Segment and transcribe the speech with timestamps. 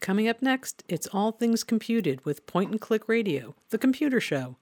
[0.00, 4.56] Coming up next, it's All Things Computed with Point and Click Radio, the computer show.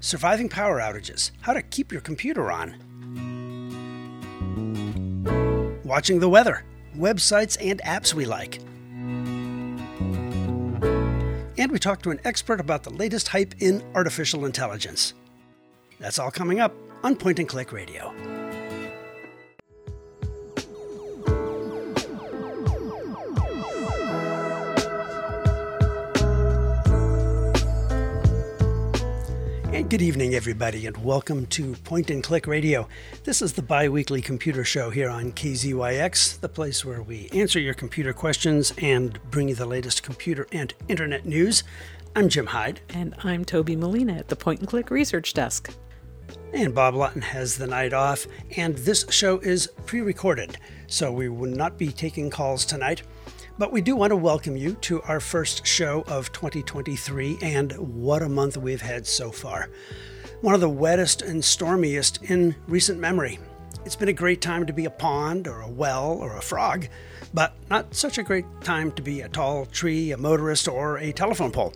[0.00, 2.74] Surviving power outages, how to keep your computer on.
[5.84, 6.64] Watching the weather,
[6.96, 8.58] websites and apps we like.
[11.58, 15.12] And we talk to an expert about the latest hype in artificial intelligence.
[16.00, 18.14] That's all coming up on Point and Click Radio.
[29.92, 32.88] Good evening, everybody, and welcome to Point and Click Radio.
[33.24, 37.60] This is the bi weekly computer show here on KZYX, the place where we answer
[37.60, 41.62] your computer questions and bring you the latest computer and internet news.
[42.16, 42.78] I'm Jim Heid.
[42.94, 45.70] And I'm Toby Molina at the Point and Click Research Desk.
[46.54, 50.56] And Bob Lutton has the night off, and this show is pre recorded,
[50.86, 53.02] so we will not be taking calls tonight.
[53.58, 58.22] But we do want to welcome you to our first show of 2023, and what
[58.22, 59.68] a month we've had so far.
[60.40, 63.38] One of the wettest and stormiest in recent memory.
[63.84, 66.88] It's been a great time to be a pond or a well or a frog,
[67.34, 71.12] but not such a great time to be a tall tree, a motorist, or a
[71.12, 71.74] telephone pole.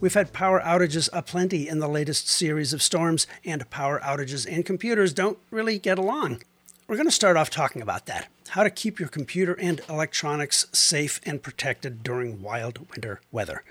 [0.00, 4.64] We've had power outages aplenty in the latest series of storms, and power outages and
[4.64, 6.42] computers don't really get along.
[6.88, 10.66] We're going to start off talking about that how to keep your computer and electronics
[10.72, 13.62] safe and protected during wild winter weather.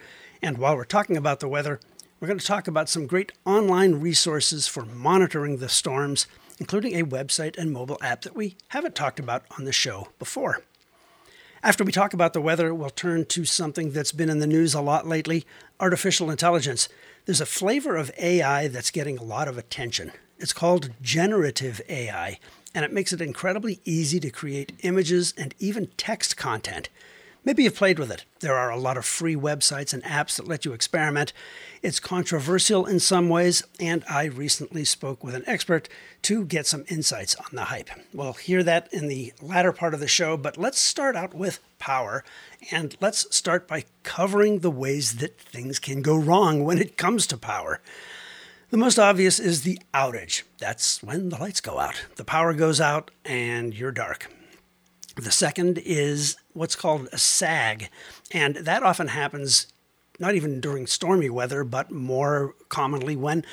[0.42, 1.80] And while we're talking about the weather,
[2.20, 6.28] we're going to talk about some great online resources for monitoring the storms,
[6.60, 10.62] including a website and mobile app that we haven't talked about on the show before.
[11.62, 14.74] After we talk about the weather, we'll turn to something that's been in the news
[14.74, 15.46] a lot lately
[15.80, 16.88] artificial intelligence.
[17.26, 20.12] There's a flavor of AI that's getting a lot of attention.
[20.38, 22.40] It's called generative AI,
[22.76, 26.90] and it makes it incredibly easy to create images and even text content.
[27.46, 28.26] Maybe you've played with it.
[28.40, 31.32] There are a lot of free websites and apps that let you experiment.
[31.84, 35.88] It's controversial in some ways, and I recently spoke with an expert
[36.24, 37.92] to get some insights on the hype.
[38.12, 41.60] We'll hear that in the latter part of the show, but let's start out with
[41.78, 42.24] power,
[42.72, 47.28] and let's start by covering the ways that things can go wrong when it comes
[47.28, 47.80] to power.
[48.72, 50.42] The most obvious is the outage.
[50.58, 52.04] That's when the lights go out.
[52.16, 54.32] The power goes out and you're dark.
[55.16, 57.90] The second is what's called a sag,
[58.32, 59.68] and that often happens
[60.20, 63.46] not even during stormy weather, but more commonly when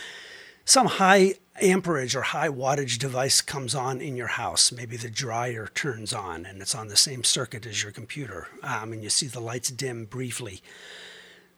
[0.64, 4.72] some high amperage or high wattage device comes on in your house.
[4.72, 8.92] Maybe the dryer turns on and it's on the same circuit as your computer, um,
[8.92, 10.62] and you see the lights dim briefly.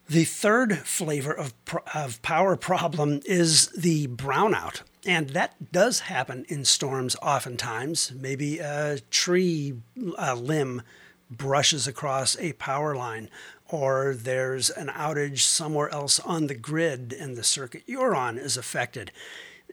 [0.09, 1.55] The third flavor of,
[1.95, 4.83] of power problem is the brownout.
[5.07, 8.13] And that does happen in storms oftentimes.
[8.15, 9.75] Maybe a tree
[10.19, 10.83] a limb
[11.31, 13.31] brushes across a power line,
[13.69, 18.57] or there's an outage somewhere else on the grid and the circuit you're on is
[18.57, 19.11] affected.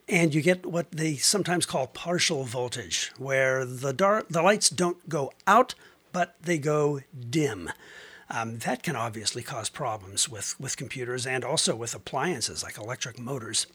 [0.07, 5.07] And you get what they sometimes call partial voltage, where the, dark, the lights don't
[5.07, 5.75] go out,
[6.11, 7.69] but they go dim.
[8.33, 13.19] Um, that can obviously cause problems with, with computers and also with appliances like electric
[13.19, 13.67] motors.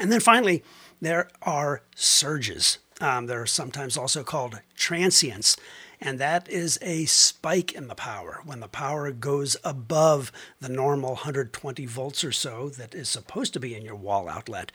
[0.00, 0.64] And then finally,
[1.00, 2.78] there are surges.
[3.00, 5.56] Um, they're sometimes also called transients,
[6.00, 11.10] and that is a spike in the power when the power goes above the normal
[11.10, 14.72] 120 volts or so that is supposed to be in your wall outlet.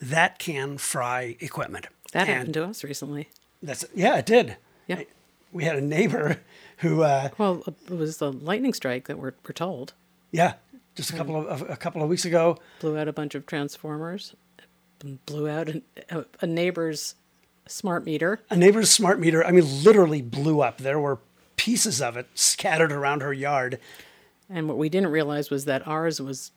[0.00, 1.86] That can fry equipment.
[2.12, 3.28] That and happened to us recently.
[3.62, 4.56] That's yeah, it did.
[4.86, 5.02] Yeah,
[5.52, 6.40] we had a neighbor
[6.78, 7.02] who.
[7.02, 9.92] Uh, well, it was the lightning strike that we're, we're told.
[10.30, 10.54] Yeah,
[10.94, 12.58] just a couple of a couple of weeks ago.
[12.80, 14.34] Blew out a bunch of transformers.
[15.26, 15.68] Blew out
[16.10, 17.14] a, a neighbor's
[17.66, 18.40] smart meter.
[18.50, 19.44] A neighbor's smart meter.
[19.44, 20.78] I mean, literally blew up.
[20.78, 21.18] There were
[21.56, 23.78] pieces of it scattered around her yard.
[24.48, 26.50] And what we didn't realize was that ours was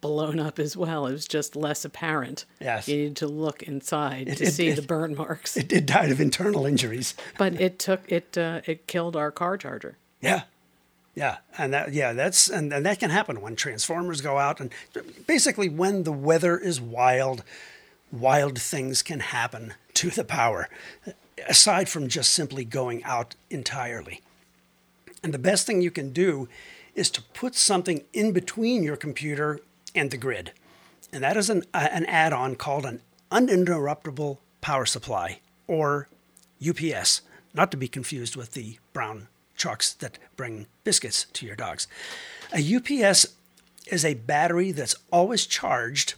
[0.00, 1.06] blown up as well.
[1.06, 2.44] It was just less apparent.
[2.60, 2.88] Yes.
[2.88, 5.56] You needed to look inside it, to it, see it, the burn marks.
[5.56, 7.14] It, it died of internal injuries.
[7.38, 9.96] but it took it uh, it killed our car charger.
[10.20, 10.42] Yeah.
[11.12, 14.70] Yeah, and that yeah, that's and, and that can happen when transformers go out and
[15.26, 17.42] basically when the weather is wild,
[18.12, 20.68] wild things can happen to the power
[21.48, 24.20] aside from just simply going out entirely.
[25.22, 26.48] And the best thing you can do
[26.94, 29.60] is to put something in between your computer
[29.94, 30.52] and the grid.
[31.12, 33.00] And that is an, uh, an add on called an
[33.30, 36.08] uninterruptible power supply, or
[36.66, 37.22] UPS,
[37.54, 41.86] not to be confused with the brown trucks that bring biscuits to your dogs.
[42.52, 43.26] A UPS
[43.86, 46.14] is a battery that's always charged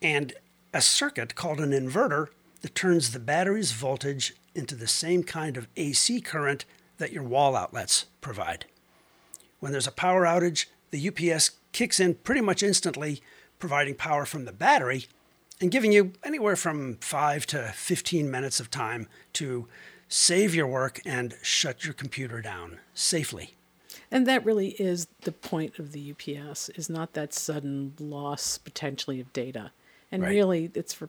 [0.00, 0.32] and
[0.72, 2.28] a circuit called an inverter
[2.62, 6.64] that turns the battery's voltage into the same kind of AC current
[6.98, 8.66] that your wall outlets provide.
[9.58, 13.22] When there's a power outage, the UPS kicks in pretty much instantly,
[13.58, 15.06] providing power from the battery
[15.60, 19.68] and giving you anywhere from 5 to 15 minutes of time to
[20.08, 23.54] save your work and shut your computer down safely.
[24.10, 29.20] And that really is the point of the UPS is not that sudden loss potentially
[29.20, 29.70] of data.
[30.10, 30.30] And Right.
[30.30, 31.08] really it's for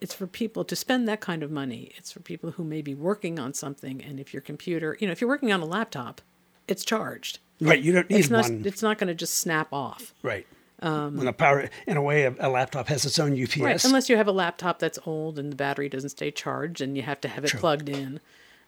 [0.00, 1.92] it's for people to spend that kind of money.
[1.96, 5.12] It's for people who may be working on something and if your computer, you know,
[5.12, 6.20] if you're working on a laptop,
[6.68, 7.38] it's charged.
[7.60, 8.62] Right, you don't need It's not one.
[8.64, 10.12] it's not going to just snap off.
[10.22, 10.46] Right.
[10.80, 13.58] when the power, in a way, a, a laptop has its own UPS.
[13.58, 16.96] Right, unless you have a laptop that's old and the battery doesn't stay charged and
[16.96, 17.60] you have to have it True.
[17.60, 18.20] plugged in.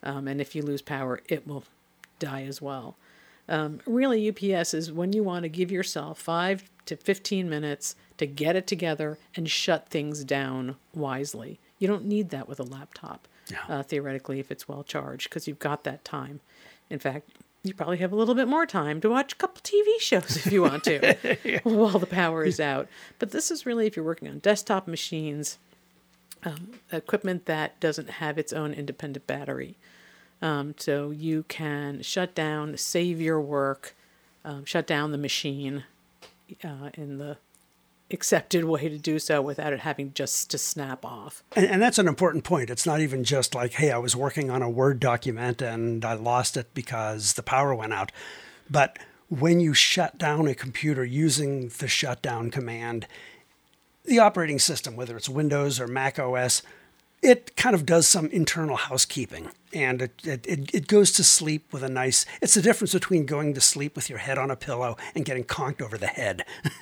[0.03, 1.65] Um, and if you lose power, it will
[2.19, 2.97] die as well.
[3.49, 8.27] Um, really, UPS is when you want to give yourself five to 15 minutes to
[8.27, 11.59] get it together and shut things down wisely.
[11.79, 13.59] You don't need that with a laptop, Yeah.
[13.69, 16.41] uh, theoretically, if it's well charged, because you've got that time.
[16.91, 17.29] In fact,
[17.67, 20.53] you probably have a little bit more time to watch a couple TV shows if
[20.53, 22.89] you want to while the power is out.
[23.19, 25.59] But this is really if you're working on desktop machines,
[26.45, 29.77] um, equipment that doesn't have its own independent battery.
[30.43, 33.95] Um, so you can shut down, save your work,
[34.45, 35.85] um, shut down the machine
[36.63, 37.39] uh, in the
[38.11, 41.43] accepted way to do so without it having just to snap off.
[41.55, 42.71] And, and that's an important point.
[42.71, 46.15] It's not even just like, hey, I was working on a Word document and I
[46.15, 48.13] lost it because the power went out.
[48.71, 48.99] But
[49.29, 53.07] when you shut down a computer using the shutdown command,
[54.05, 56.63] the operating system, whether it's Windows or Mac OS,
[57.27, 61.83] it kind of does some internal housekeeping and it, it, it, goes to sleep with
[61.83, 64.97] a nice it's the difference between going to sleep with your head on a pillow
[65.15, 66.45] and getting conked over the head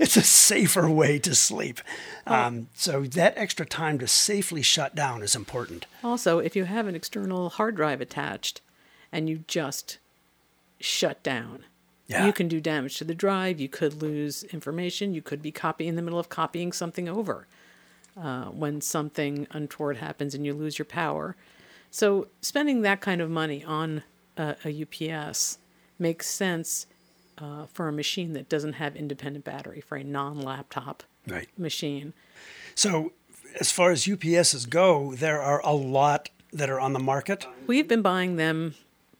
[0.00, 1.80] it's a safer way to sleep
[2.26, 6.88] um, so that extra time to safely shut down is important Also, if you have
[6.88, 8.60] an external hard drive attached
[9.12, 9.98] and you just
[10.80, 11.64] shut down,
[12.08, 12.26] Yeah.
[12.26, 13.60] you can do damage to the drive.
[13.60, 15.14] You could lose information.
[15.14, 17.46] You could be copy in the middle of copying something over
[18.20, 21.36] uh, when something untoward happens and you lose your power.
[21.90, 24.02] So, spending that kind of money on
[24.36, 25.58] a, a UPS
[25.98, 26.86] makes sense
[27.38, 32.12] uh, for a machine that doesn't have independent battery, for a non laptop right machine.
[32.74, 33.12] so
[33.58, 37.88] as far as ups's go there are a lot that are on the market We've
[37.88, 38.74] been buying them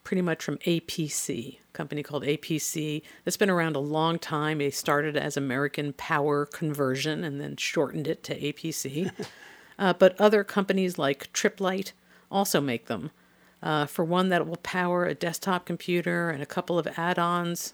[0.04, 4.58] pretty much from APC, a company called APC that's been around a long time.
[4.58, 9.10] They started as American Power Conversion and then shortened it to APC.
[9.78, 11.92] uh, but other companies like Tripp Lite
[12.30, 13.10] also make them.
[13.62, 17.72] Uh, for one that will power a desktop computer and a couple of add-ons,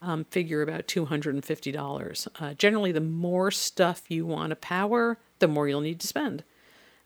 [0.00, 2.28] um, figure about $250.
[2.40, 6.44] Uh, generally, the more stuff you want to power, the more you'll need to spend,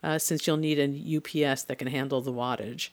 [0.02, 2.90] uh, since you'll need a UPS that can handle the wattage.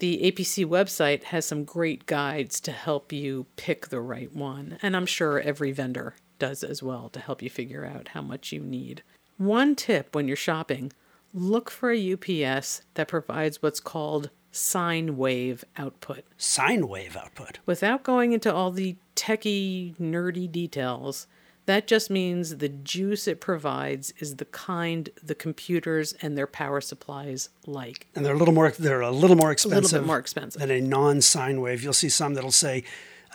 [0.00, 4.96] The APC website has some great guides to help you pick the right one, and
[4.96, 8.60] I'm sure every vendor does as well to help you figure out how much you
[8.60, 9.02] need.
[9.36, 10.90] One tip when you're shopping
[11.34, 16.24] look for a UPS that provides what's called sine wave output.
[16.38, 21.26] sine wave output Without going into all the techie, nerdy details,
[21.66, 26.80] that just means the juice it provides is the kind the computers and their power
[26.80, 28.06] supplies like.
[28.14, 29.78] and they're a little more they're a little more expensive.
[29.78, 30.60] A little bit more expensive.
[30.60, 32.84] than a non-sine wave you'll see some that'll say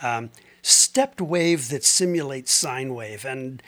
[0.02, 0.30] um,
[0.62, 3.62] stepped wave that simulates sine wave and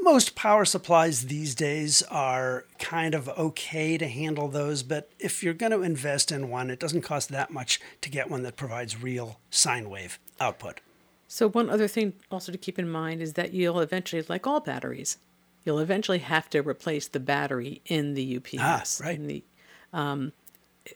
[0.00, 5.54] most power supplies these days are kind of okay to handle those but if you're
[5.54, 9.00] going to invest in one it doesn't cost that much to get one that provides
[9.02, 10.80] real sine wave output
[11.28, 14.60] So one other thing also to keep in mind is that you'll eventually, like all
[14.60, 15.18] batteries,
[15.64, 19.00] you'll eventually have to replace the battery in the UPS.
[19.00, 19.16] Ah, right.
[19.16, 19.44] In the,
[19.92, 20.32] um,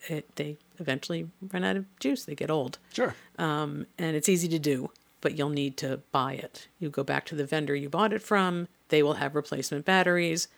[0.08, 2.24] it, they eventually run out of juice.
[2.24, 6.32] They get old, sure um, and it's easy to do, but you'll need to buy
[6.32, 6.68] it.
[6.78, 8.68] You go back to the vendor you bought it from.
[8.88, 10.48] They will have replacement batteries.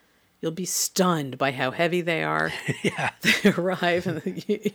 [0.44, 2.52] You'll be stunned by how heavy they are.
[2.82, 4.72] yeah they arrive and you,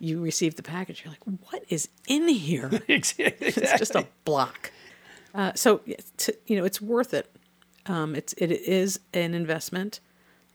[0.00, 1.04] you receive the package.
[1.04, 2.68] You're like, what is in here?
[2.88, 4.72] exactly it's just a block.
[5.32, 5.80] Uh, so
[6.48, 7.30] you know it's worth it.
[7.86, 10.00] Um, it's it is an investment,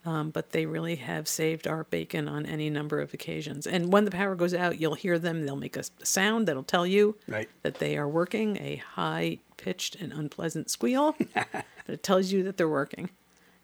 [0.05, 3.65] um, but they really have saved our bacon on any number of occasions.
[3.65, 5.45] And when the power goes out, you'll hear them.
[5.45, 7.47] They'll make a sound that'll tell you Right.
[7.63, 8.57] that they are working.
[8.57, 13.11] A high pitched and unpleasant squeal, but it tells you that they're working.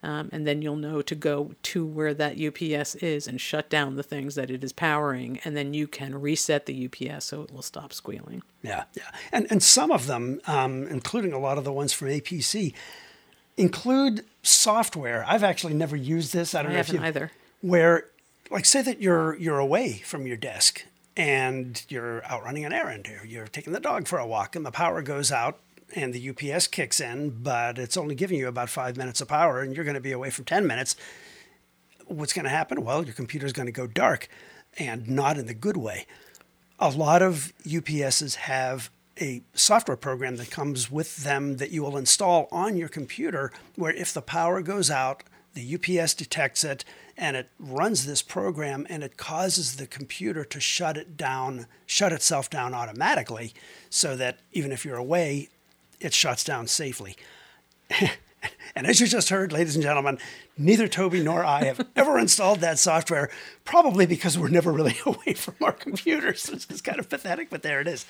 [0.03, 3.95] Um, and then you'll know to go to where that UPS is and shut down
[3.95, 7.51] the things that it is powering, and then you can reset the UPS so it
[7.51, 8.43] will stop squealing.
[8.61, 12.09] Yeah, yeah, and and some of them, um, including a lot of the ones from
[12.09, 12.73] APC,
[13.57, 15.25] include software.
[15.27, 16.53] I've actually never used this.
[16.53, 17.31] I don't I know if you either.
[17.61, 18.05] where
[18.51, 20.85] like say that you're you're away from your desk
[21.15, 24.65] and you're out running an errand or you're taking the dog for a walk and
[24.65, 25.59] the power goes out
[25.95, 29.61] and the UPS kicks in, but it's only giving you about five minutes of power
[29.61, 30.95] and you're going to be away for 10 minutes.
[32.05, 32.83] What's going to happen?
[32.83, 34.27] Well, your computer's going to go dark
[34.77, 36.05] and not in the good way.
[36.79, 38.89] A lot of UPSs have
[39.19, 43.93] a software program that comes with them that you will install on your computer where
[43.93, 46.85] if the power goes out, the UPS detects it
[47.17, 52.13] and it runs this program and it causes the computer to shut it down, shut
[52.13, 53.53] itself down automatically
[53.89, 55.49] so that even if you're away,
[55.99, 57.15] it shuts down safely.
[58.75, 60.19] and as you just heard, ladies and gentlemen,
[60.57, 63.29] neither Toby nor I have ever installed that software,
[63.65, 66.49] probably because we're never really away from our computers.
[66.49, 68.05] It's kind of pathetic, but there it is.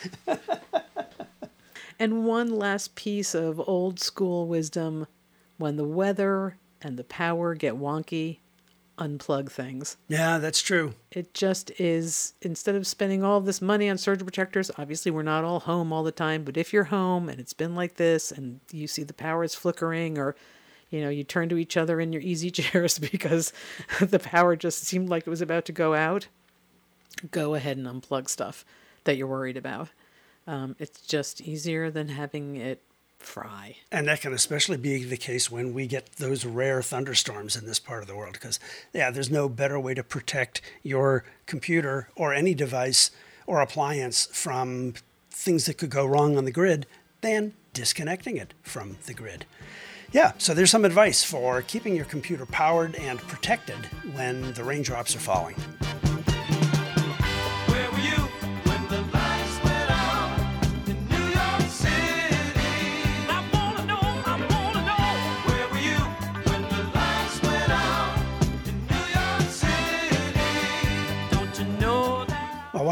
[1.99, 5.07] And one last piece of old school wisdom
[5.57, 8.39] when the weather and the power get wonky,
[8.97, 9.97] unplug things.
[10.07, 10.93] Yeah, that's true.
[11.11, 15.43] It just is, instead of spending all this money on surge protectors, obviously we're not
[15.43, 18.59] all home all the time, but if you're home and it's been like this and
[18.71, 20.35] you see the power is flickering or
[20.89, 23.51] you know, you turn to each other in your easy chairs because
[23.99, 26.27] the power just seemed like it was about to go out,
[27.31, 28.65] go ahead and unplug stuff
[29.03, 29.89] that you're worried about.
[30.45, 32.81] Um, it's just easier than having it
[33.19, 33.77] fry.
[33.91, 37.79] And that can especially be the case when we get those rare thunderstorms in this
[37.79, 38.33] part of the world.
[38.33, 38.59] Because,
[38.93, 43.11] yeah, there's no better way to protect your computer or any device
[43.45, 44.93] or appliance from
[45.29, 46.85] things that could go wrong on the grid
[47.21, 49.45] than disconnecting it from the grid.
[50.11, 55.15] Yeah, so there's some advice for keeping your computer powered and protected when the raindrops
[55.15, 55.55] are falling.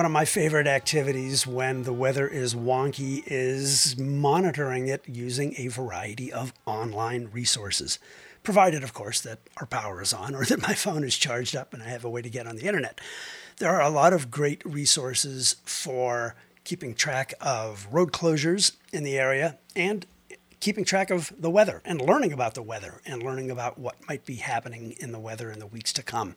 [0.05, 5.67] One of my favorite activities when the weather is wonky is monitoring it using a
[5.67, 7.97] variety of online resources.
[8.43, 11.73] Provided, of course, that our power is on or that my phone is charged up
[11.73, 13.01] and I have a way to get on the internet.
[13.57, 16.35] There are a lot of great resources for
[16.65, 20.05] keeping track of road closures in the area and
[20.65, 24.25] keeping track of the weather and learning about the weather and learning about what might
[24.25, 26.35] be happening in the weather in the weeks to come.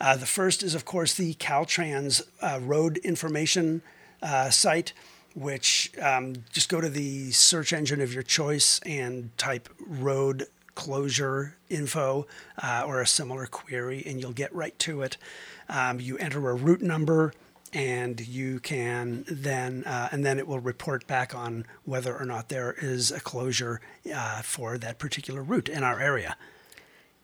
[0.00, 3.82] Uh, the first is, of course, the Caltrans uh, road information
[4.22, 4.94] uh, site,
[5.34, 11.54] which um, just go to the search engine of your choice and type road closure
[11.68, 12.26] info
[12.62, 15.18] uh, or a similar query, and you'll get right to it.
[15.68, 17.34] Um, you enter a route number
[17.76, 22.48] and you can then uh, and then it will report back on whether or not
[22.48, 26.36] there is a closure uh, for that particular route in our area.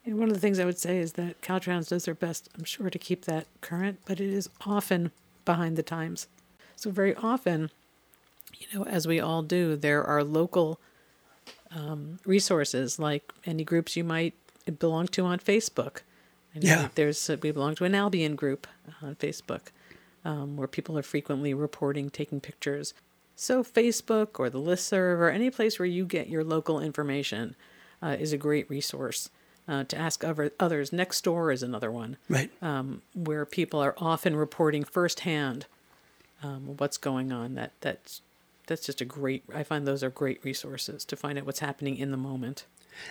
[0.04, 2.64] And one of the things I would say is that Caltrans does their best, I'm
[2.64, 5.10] sure, to keep that current, but it is often
[5.46, 6.26] behind the times.
[6.76, 7.70] So, very often,
[8.58, 10.78] you know, as we all do, there are local
[11.74, 14.34] um, resources like any groups you might
[14.78, 16.00] belong to on Facebook.
[16.54, 16.88] I know Yeah.
[16.94, 18.66] There's uh, we belong to an Albion group
[19.00, 19.68] on Facebook
[20.24, 22.94] um, where people are frequently reporting, taking pictures.
[23.36, 27.56] So Facebook or the listserv or any place where you get your local information
[28.02, 29.30] uh, is a great resource
[29.66, 30.90] uh, to ask other, others.
[30.90, 32.50] Nextdoor is another one Right.
[32.60, 35.66] um, where people are often reporting firsthand
[36.42, 37.54] um, what's going on.
[37.54, 38.20] That that's
[38.66, 39.44] that's just a great.
[39.54, 42.64] I find those are great resources to find out what's happening in the moment.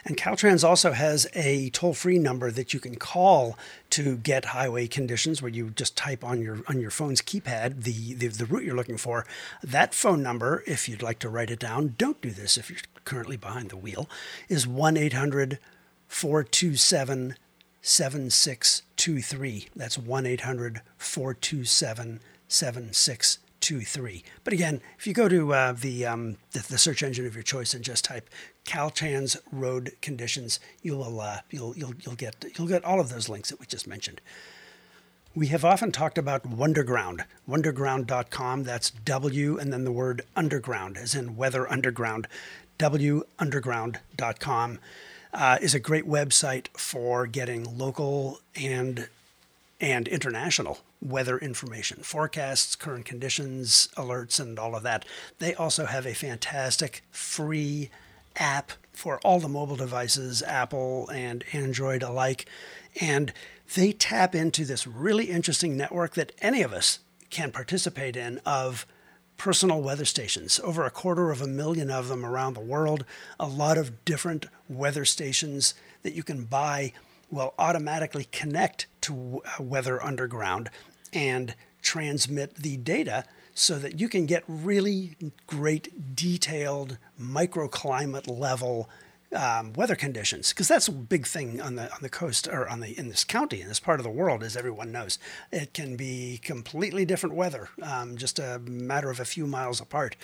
[0.06, 3.58] And Caltrans also has a toll-free number that you can call
[3.92, 8.14] to get highway conditions, where you just type on your on your phone's keypad the,
[8.14, 9.26] the the route you're looking for.
[9.64, 12.80] That phone number, if you'd like to write it down, don't do this if you're
[13.06, 14.10] currently behind the wheel,
[14.50, 15.60] is one 800
[16.08, 17.36] 427
[17.82, 19.70] 7623.
[19.76, 24.24] That's 1 800 427 7623.
[24.44, 27.44] But again, if you go to uh, the, um, the the search engine of your
[27.44, 28.30] choice and just type
[28.66, 33.50] Caltrans road conditions, you'll uh, you'll you'll you'll get you'll get all of those links
[33.50, 34.22] that we just mentioned.
[35.34, 38.64] We have often talked about Wunderground, wunderground.com.
[38.64, 42.28] That's W and then the word underground, as in weather underground.
[42.80, 44.80] Wunderground.com
[45.34, 49.08] uh, is a great website for getting local and
[49.80, 55.06] and international weather information, forecasts, current conditions, alerts, and all of that.
[55.40, 57.90] They also have a fantastic free
[58.36, 62.48] app for all the mobile devices, Apple and Android alike.
[63.00, 63.34] And
[63.76, 68.86] they tap into this really interesting network that any of us can participate in of
[69.38, 70.60] personal weather stations.
[70.64, 73.06] Over a quarter of a million of them around the world,
[73.40, 75.74] a lot of different weather stations
[76.04, 76.94] that you can buy
[77.32, 80.70] will automatically connect to uh, Weather Underground
[81.12, 83.24] and transmit the data
[83.62, 85.16] so that you can get really
[85.46, 88.90] great detailed microclimate level
[89.34, 92.80] um, weather conditions because that's a big thing on the on the coast or on
[92.80, 95.20] the in this county in this part of the world as everyone knows.
[95.52, 100.16] It can be completely different weather um, just a matter of a few miles apart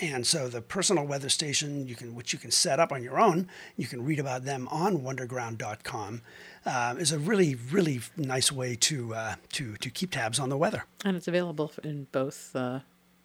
[0.00, 3.20] and so the personal weather station you can which you can set up on your
[3.20, 6.22] own you can read about them on wunderground.com
[6.64, 10.56] uh, is a really really nice way to uh, to to keep tabs on the
[10.56, 12.80] weather And it's available in both uh,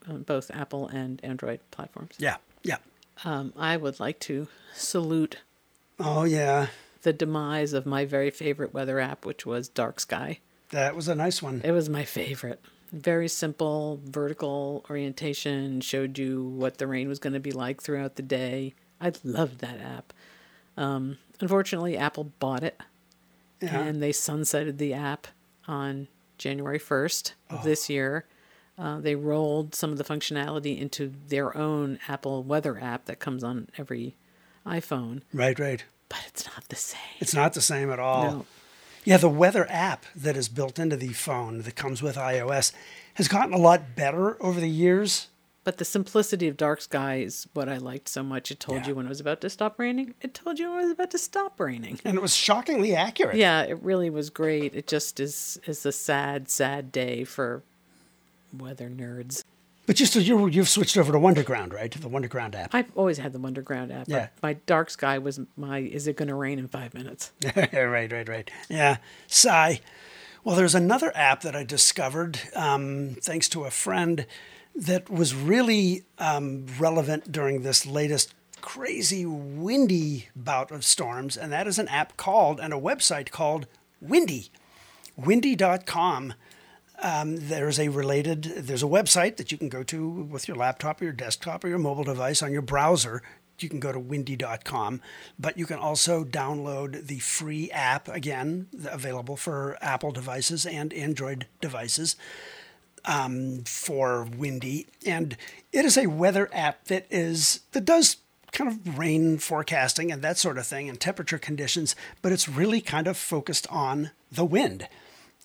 [0.08, 2.16] both Apple and Android platforms.
[2.18, 2.78] yeah yeah
[3.26, 5.38] Um, I would like to salute
[6.00, 6.68] oh yeah
[7.04, 10.40] the demise of my very favorite weather app, which was Dark Sky.
[10.72, 12.60] that was a nice one It was my favorite.
[12.98, 18.16] Very simple, vertical orientation, showed you what the rain was going to be like throughout
[18.16, 18.74] the day.
[19.00, 20.13] I loved that app.
[20.75, 22.80] Um, unfortunately, Apple bought it
[23.62, 23.80] Yeah.
[23.80, 25.27] and they sunsetted the app
[25.68, 28.25] on January 1st of this year.
[28.77, 33.44] Uh, they rolled some of the functionality into their own Apple weather app that comes
[33.44, 34.16] on every
[34.66, 37.00] iPhone, right right but it's not the same.
[37.20, 38.46] it's not the same at all No.
[39.08, 42.74] Yeah, the weather app that is built into the phone that comes with iOS
[43.14, 45.28] has gotten a lot better over the years.
[45.64, 48.52] But the simplicity of Dark Sky is what I liked so much.
[48.52, 48.88] It told Yeah.
[48.90, 50.14] you when it was about to stop raining.
[50.22, 52.02] It told you when it was about to stop raining.
[52.04, 53.38] And it was shockingly accurate.
[53.38, 54.76] Yeah, it really was great.
[54.76, 57.64] It just is is a sad, sad day for
[58.58, 59.42] weather nerds.
[59.88, 61.89] But you still you you've switched over to Wunderground, right?
[61.89, 62.75] The Wunderground app.
[62.75, 64.08] I've always had the Wunderground app.
[64.10, 64.27] Yeah.
[64.44, 67.32] My Dark Sky was my is it going to rain in five minutes?
[67.56, 68.51] right, right, right.
[68.70, 68.98] Yeah.
[69.27, 69.79] Sigh.
[70.44, 74.25] Well, there's another app that I discovered um, thanks to a friend
[74.75, 81.65] that was really um, relevant during this latest crazy windy bout of storms, and that
[81.65, 83.67] is an app called and a website called
[84.01, 84.51] Windy.
[85.15, 86.34] Windy.com.
[87.00, 91.00] Um, there's a related, there's a website that you can go to with your laptop
[91.00, 93.22] or your desktop or your mobile device on your browser.
[93.60, 95.02] You can go to windy.com,
[95.39, 101.48] but you can also download the free app, again, available for Apple devices and Android
[101.60, 102.15] devices
[103.06, 104.88] um, for Windy.
[105.06, 105.38] And
[105.72, 108.17] it is a weather app that is, that does
[108.52, 112.82] kind of rain forecasting and that sort of thing and temperature conditions, but it's really
[112.82, 114.88] kind of focused on the wind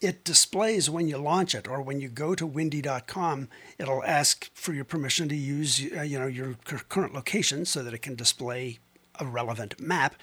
[0.03, 4.73] it displays when you launch it or when you go to windy.com it'll ask for
[4.73, 8.15] your permission to use uh, you know your cur- current location so that it can
[8.15, 8.79] display
[9.19, 10.15] a relevant map.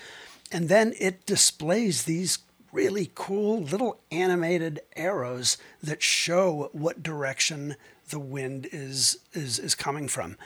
[0.51, 2.39] And then it displays these
[2.71, 7.75] really cool little animated arrows that show what direction
[8.09, 10.37] the wind is is is coming from.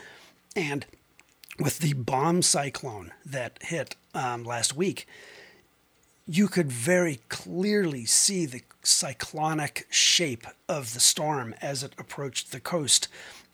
[0.56, 0.86] And
[1.58, 5.06] with the bomb cyclone that hit um, last week
[6.26, 12.60] you could very clearly see the cyclonic shape of the storm as it approached the
[12.60, 13.08] coast.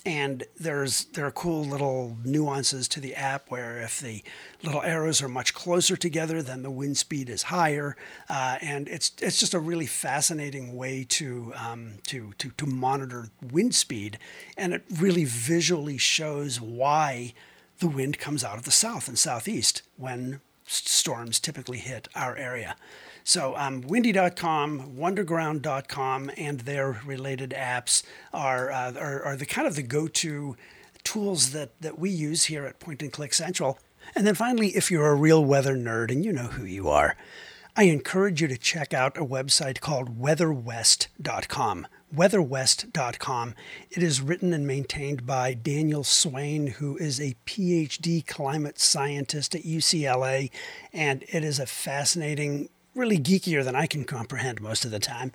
[0.06, 4.22] And there's there are cool little nuances to the app where if the
[4.62, 7.98] little arrows are much closer together, then the wind speed is higher,
[8.30, 13.28] uh, and it's it's just a really fascinating way to um, to to to monitor
[13.42, 14.18] wind speed,
[14.56, 17.34] and it really visually shows why
[17.80, 22.76] the wind comes out of the south and southeast when storms typically hit our area.
[23.24, 28.02] So, um, windy.com, wunderground.com, and their related apps
[28.32, 30.56] are, uh, are, are the kind of the go to
[31.04, 33.78] tools that, that we use here at Point and Click Central.
[34.14, 37.16] And then finally, if you're a real weather nerd and you know who you are,
[37.76, 41.86] I encourage you to check out a website called weatherwest.com.
[42.14, 43.54] Weatherwest.com.
[43.90, 49.62] It is written and maintained by Daniel Swain, who is a PhD climate scientist at
[49.62, 50.50] UCLA,
[50.92, 55.32] and it is a fascinating, really geekier than I can comprehend most of the time.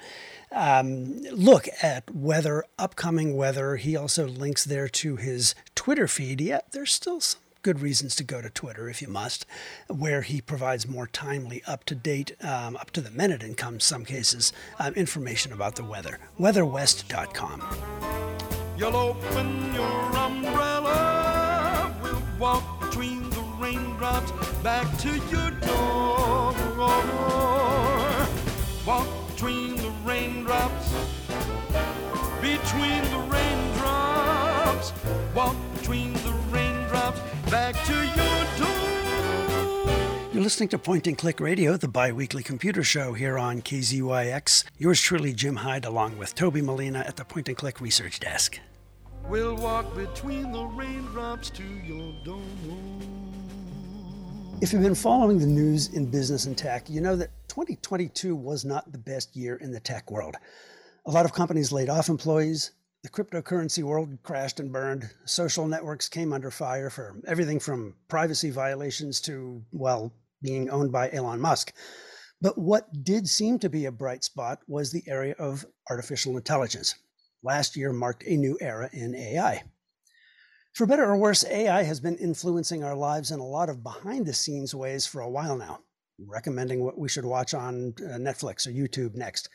[0.52, 3.78] Um, look at weather, upcoming weather.
[3.78, 6.42] He also links there to his Twitter feed.
[6.42, 9.44] Yeah, there's still some good reasons to go to Twitter if you must,
[9.88, 14.06] where he provides more timely, up to date, um, up to the minute in some
[14.06, 16.20] cases, um, information about the weather.
[16.40, 17.64] Weatherwest.com.
[18.78, 21.92] You'll open your umbrella.
[22.04, 26.54] We'll walk between the raindrops back to your door.
[28.86, 30.94] Walk between the raindrops.
[32.42, 34.94] Between the raindrops.
[35.34, 36.14] Walk between
[37.56, 40.34] back to your door.
[40.34, 44.66] You're listening to Point and Click Radio, the bi weekly computer show here on KZYX.
[44.78, 48.60] Yours truly, Jim Heid, along with Toby Molina at the Point and Click Research Desk.
[49.30, 52.42] We'll walk between the raindrops to your door.
[54.60, 58.66] If you've been following the news in business and tech, you know that 2022 was
[58.66, 60.36] not the best year in the tech world.
[61.06, 62.72] A lot of companies laid off employees,
[63.06, 68.50] the cryptocurrency world crashed and burned, social networks came under fire for everything from privacy
[68.50, 71.72] violations to, well, being owned by Elon Musk.
[72.42, 76.96] But what did seem to be a bright spot was the area of artificial intelligence.
[77.44, 79.62] Last year marked a new era in AI.
[80.74, 84.26] For better or worse, AI has been influencing our lives in a lot of behind
[84.26, 85.82] the scenes ways for a while now,
[86.18, 89.48] recommending what we should watch on uh, Netflix or YouTube next,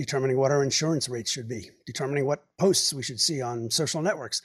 [0.00, 4.00] determining what our insurance rates should be, determining what posts we should see on social
[4.00, 4.40] networks.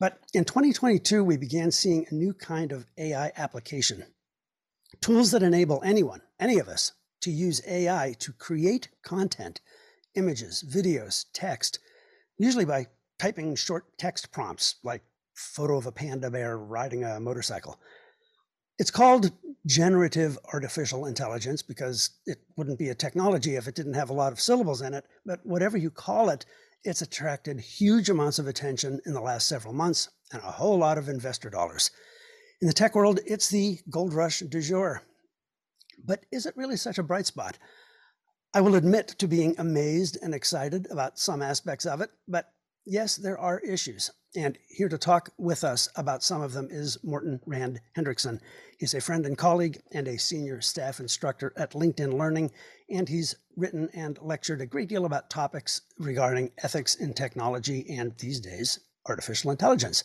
[0.00, 4.02] But in 2022, we began seeing a new kind of AI application
[5.00, 9.60] tools that enable anyone, any of us, to use AI to create content,
[10.16, 11.78] images, videos, text,
[12.36, 12.88] usually by
[13.20, 17.78] typing short text prompts like photo of a panda bear riding a motorcycle.
[18.78, 19.32] It's called
[19.66, 24.32] generative artificial intelligence because it wouldn't be a technology if it didn't have a lot
[24.32, 25.04] of syllables in it.
[25.24, 26.44] But whatever you call it,
[26.84, 30.98] it's attracted huge amounts of attention in the last several months and a whole lot
[30.98, 31.90] of investor dollars.
[32.60, 35.02] In the tech world, it's the gold rush du jour.
[36.04, 37.58] But is it really such a bright spot?
[38.54, 42.52] I will admit to being amazed and excited about some aspects of it, but
[42.84, 44.10] yes, there are issues.
[44.36, 48.38] And here to talk with us about some of them is Morton Rand Hendrickson.
[48.78, 52.50] He's a friend and colleague and a senior staff instructor at LinkedIn Learning,
[52.90, 58.12] and he's written and lectured a great deal about topics regarding ethics in technology and
[58.18, 60.04] these days, artificial intelligence.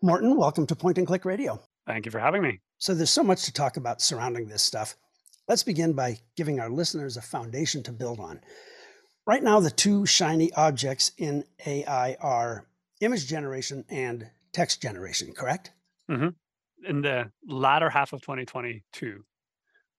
[0.00, 1.60] Morton, welcome to Point and Click Radio.
[1.88, 2.60] Thank you for having me.
[2.78, 4.94] So there's so much to talk about surrounding this stuff.
[5.48, 8.42] Let's begin by giving our listeners a foundation to build on.
[9.26, 12.64] Right now, the two shiny objects in AI are
[13.00, 15.72] image generation and text generation, correct?
[16.08, 16.28] hmm
[16.86, 19.24] In the latter half of 2022,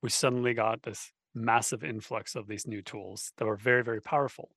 [0.01, 4.49] we suddenly got this massive influx of these new tools that were very, very powerful.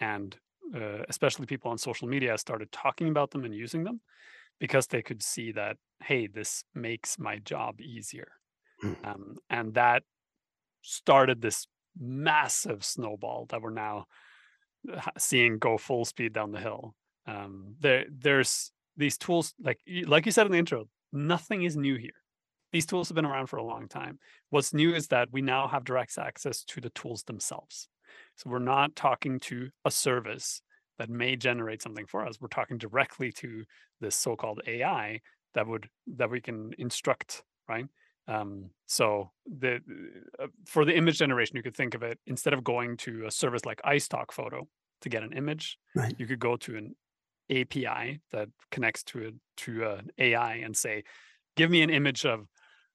[0.00, 0.36] And
[0.74, 4.00] uh, especially people on social media started talking about them and using them
[4.58, 8.32] because they could see that, hey, this makes my job easier.
[8.80, 8.92] Hmm.
[9.04, 10.02] Um, and that
[10.82, 11.66] started this
[11.98, 14.06] massive snowball that we're now
[14.92, 16.94] uh, seeing go full speed down the hill.
[17.26, 21.96] Um, there, there's these tools, like like you said in the intro, nothing is new
[21.96, 22.10] here.
[22.72, 24.18] These tools have been around for a long time.
[24.50, 27.88] What's new is that we now have direct access to the tools themselves.
[28.36, 30.60] So we're not talking to a service
[30.98, 32.40] that may generate something for us.
[32.40, 33.64] We're talking directly to
[34.00, 35.20] this so-called AI
[35.54, 37.86] that would that we can instruct, right?
[38.26, 39.80] Um, so the
[40.38, 43.30] uh, for the image generation, you could think of it instead of going to a
[43.30, 44.68] service like iStock Photo
[45.02, 46.14] to get an image, Right.
[46.18, 46.94] you could go to an
[47.50, 49.30] API that connects to a
[49.62, 51.04] to an AI and say,
[51.56, 52.46] "Give me an image of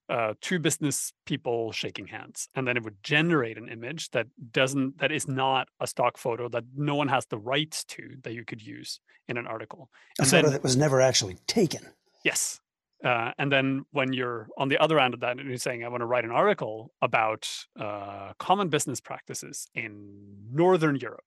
[0.08, 4.98] uh, two business people shaking hands," and then it would generate an image that doesn't
[4.98, 8.44] that is not a stock photo that no one has the rights to that you
[8.44, 9.88] could use in an article.
[10.18, 11.86] A And photo then- that was never actually taken.
[12.24, 12.60] Yes.
[13.02, 15.88] Uh, and then when you're on the other end of that and you're saying, I
[15.88, 21.24] want to write an article about uh, common business practices in Northern Europe,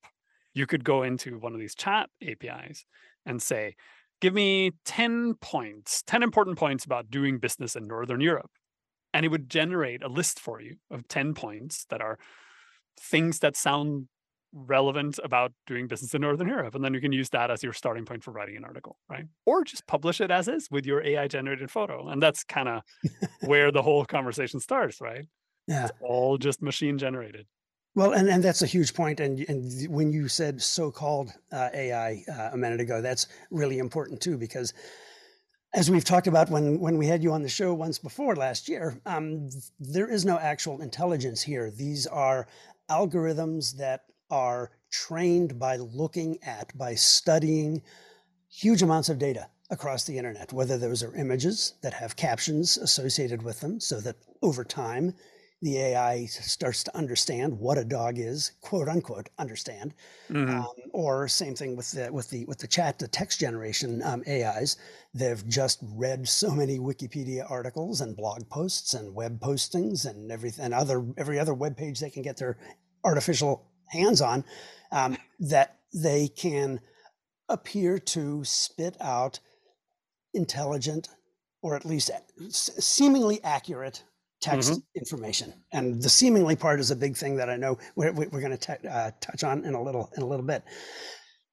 [0.54, 2.86] you could go into one of these chat APIs
[3.26, 3.76] and say,
[4.22, 8.52] give me 10 points, 10 important points about doing business in Northern Europe.
[9.14, 12.18] And it would generate a list for you of 10 points that are
[13.00, 14.08] things that sound
[14.54, 16.76] relevant about doing business in Northern Europe.
[16.76, 19.26] And then you can use that as your starting point for writing an article, right?
[19.46, 22.08] Or just publish it as is with your AI generated photo.
[22.08, 22.82] And that's kind of
[23.42, 25.26] where the whole conversation starts, right?
[25.68, 25.86] Yeah.
[25.86, 27.48] It's all just machine generated.
[27.96, 29.20] Well, and, and that's a huge point.
[29.20, 33.78] And, and when you said so called uh, AI uh, a minute ago, that's really
[33.78, 34.74] important too, because
[35.76, 38.68] as we've talked about when, when we had you on the show once before last
[38.68, 41.72] year, um, there is no actual intelligence here.
[41.72, 42.48] These are
[42.90, 47.82] algorithms that are trained by looking at, by studying
[48.50, 53.42] huge amounts of data across the internet, whether those are images that have captions associated
[53.42, 55.14] with them, so that over time,
[55.64, 59.94] the AI starts to understand what a dog is, quote unquote, understand.
[60.30, 60.50] Mhm.
[60.50, 64.24] Um, or same thing with the with the with the chat to text generation um,
[64.28, 64.76] AIs.
[65.14, 70.66] They've just read so many Wikipedia articles and blog posts and web postings and everything
[70.66, 72.58] and other every other web page they can get their
[73.06, 74.44] artificial hands on
[74.92, 76.82] um, that they can
[77.48, 79.40] appear to spit out
[80.34, 81.08] intelligent
[81.62, 82.12] or at least
[82.52, 84.04] seemingly accurate
[84.44, 85.54] text information.
[85.72, 88.92] And the seemingly part is a big thing that i know we're, we're going to
[88.92, 90.64] uh, touch on in a little in a little bit.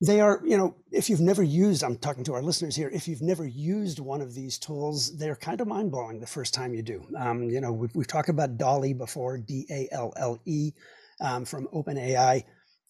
[0.03, 3.07] They are, you know, if you've never used, I'm talking to our listeners here, if
[3.07, 6.73] you've never used one of these tools, they're kind of mind blowing the first time
[6.73, 7.07] you do.
[7.19, 10.73] Um, you know, we've, we've talked about DALL-E before, D A L L E
[11.21, 12.45] um, from OpenAI,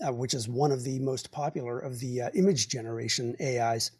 [0.06, 3.90] uh, which is one of the most popular of the uh, image generation AIs,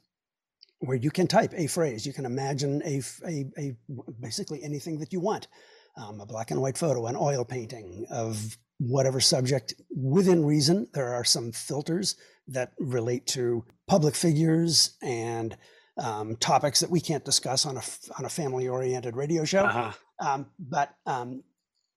[0.79, 3.77] where you can type a phrase, you can imagine a, a, a
[4.21, 5.49] basically anything that you want,
[5.97, 10.89] um, a black and white photo, an oil painting of whatever subject within reason.
[10.95, 12.17] There are some filters
[12.49, 15.57] that relate to public figures and
[15.99, 17.83] um, topics that we can't discuss on a
[18.19, 19.65] on a family oriented radio show.
[19.65, 19.93] Uh-huh.
[20.19, 21.43] Um, but um,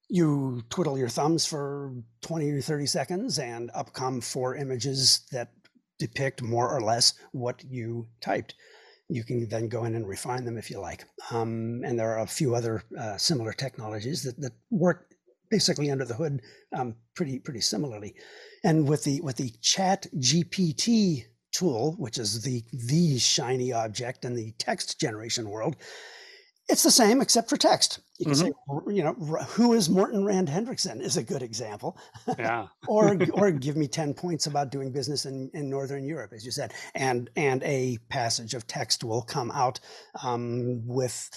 [0.09, 5.49] you twiddle your thumbs for 20 or 30 seconds, and up come four images that
[5.99, 8.55] depict more or less what you typed.
[9.13, 11.05] You can then go in and refine them if you like.
[11.29, 15.13] Um, and there are a few other uh, similar technologies that, that work
[15.51, 16.41] basically under the hood
[16.75, 18.15] um, pretty pretty similarly.
[18.63, 24.33] And with the with the Chat GPT tool, which is the the shiny object in
[24.33, 25.75] the text generation world,
[26.69, 27.99] it's the same except for text.
[28.19, 28.51] You can say,
[28.87, 31.97] you know, who is Morten Rand-Hendriksen is a good example,
[32.37, 32.67] Yeah.
[32.87, 36.51] or or give me ten points about doing business in, in Northern Europe, as you
[36.51, 39.79] said, and and a passage of text will come out
[40.23, 41.29] um, with,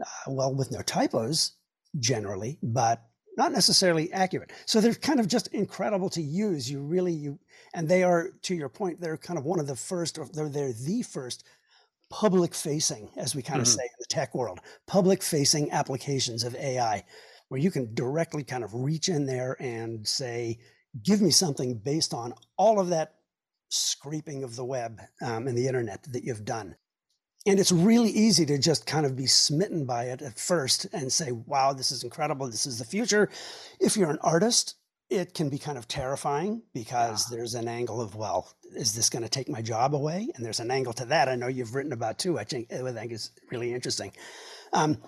[0.00, 1.52] uh, well, with no typos
[1.98, 3.02] generally, but
[3.36, 4.52] not necessarily accurate.
[4.66, 6.70] So they're kind of just incredible to use.
[6.70, 7.38] You really you
[7.72, 9.00] and they are to your point.
[9.00, 11.44] They're kind of one of the first, or they're they're the first
[12.20, 13.74] public facing, as we kind of Mhm.
[13.74, 17.04] say in the tech world, public facing applications of AI,
[17.48, 20.60] where you can directly kind of reach in there and say,
[21.02, 23.16] give me something based on all of that
[23.68, 26.76] scraping of the web um, and the internet that you've done.
[27.46, 31.12] And it's really easy to just kind of be smitten by it at first and
[31.12, 32.48] say, wow, this is incredible.
[32.48, 33.28] This is the future.
[33.80, 34.76] If you're an artist,
[35.10, 39.22] it can be kind of terrifying because there's an angle of, well, is this going
[39.22, 40.28] to take my job away?
[40.34, 42.38] And there's an angle to that I know you've written about too.
[42.38, 44.12] I think, I think is really interesting.
[44.72, 44.98] Um,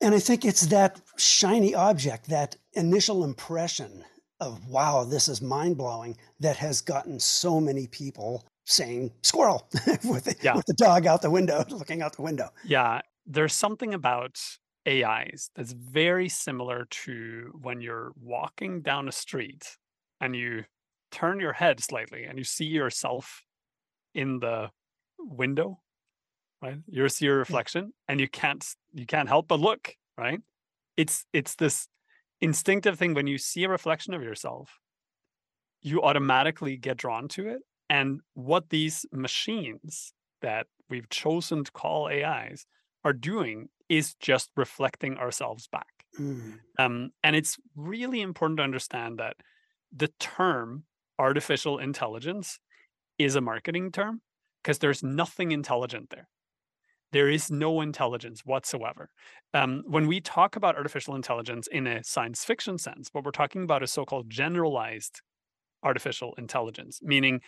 [0.00, 4.04] and I think it's that shiny object, that initial impression
[4.40, 9.66] of, wow, this is mind blowing, that has gotten so many people saying squirrel
[10.04, 10.54] with, the, Yeah.
[10.54, 12.50] with the dog out the window, looking out the window.
[12.64, 14.38] Yeah, there's something about
[14.88, 19.76] AIs that's very similar to when you're walking down a street
[20.20, 20.64] and you
[21.10, 23.44] turn your head slightly and you see yourself
[24.14, 24.70] in the
[25.18, 25.80] window,
[26.62, 26.78] right?
[26.86, 30.40] You see your reflection and you can't you can't help but look, right?
[30.96, 31.88] It's it's this
[32.40, 34.78] instinctive thing when you see a reflection of yourself,
[35.82, 37.60] you automatically get drawn to it.
[37.90, 42.66] And what these machines that we've chosen to call AIs
[43.04, 46.04] are doing is just reflecting ourselves back.
[46.18, 49.36] Mm, Um, and it's really important to understand that
[49.92, 50.84] the term
[51.18, 52.58] artificial intelligence
[53.18, 54.22] is a marketing term
[54.62, 56.28] because there's nothing intelligent there.
[57.12, 59.10] There is no intelligence whatsoever.
[59.54, 63.62] Um, when we talk about artificial intelligence in a science fiction sense, what we're talking
[63.62, 65.22] about is so called generalized
[65.82, 67.40] artificial intelligence, meaning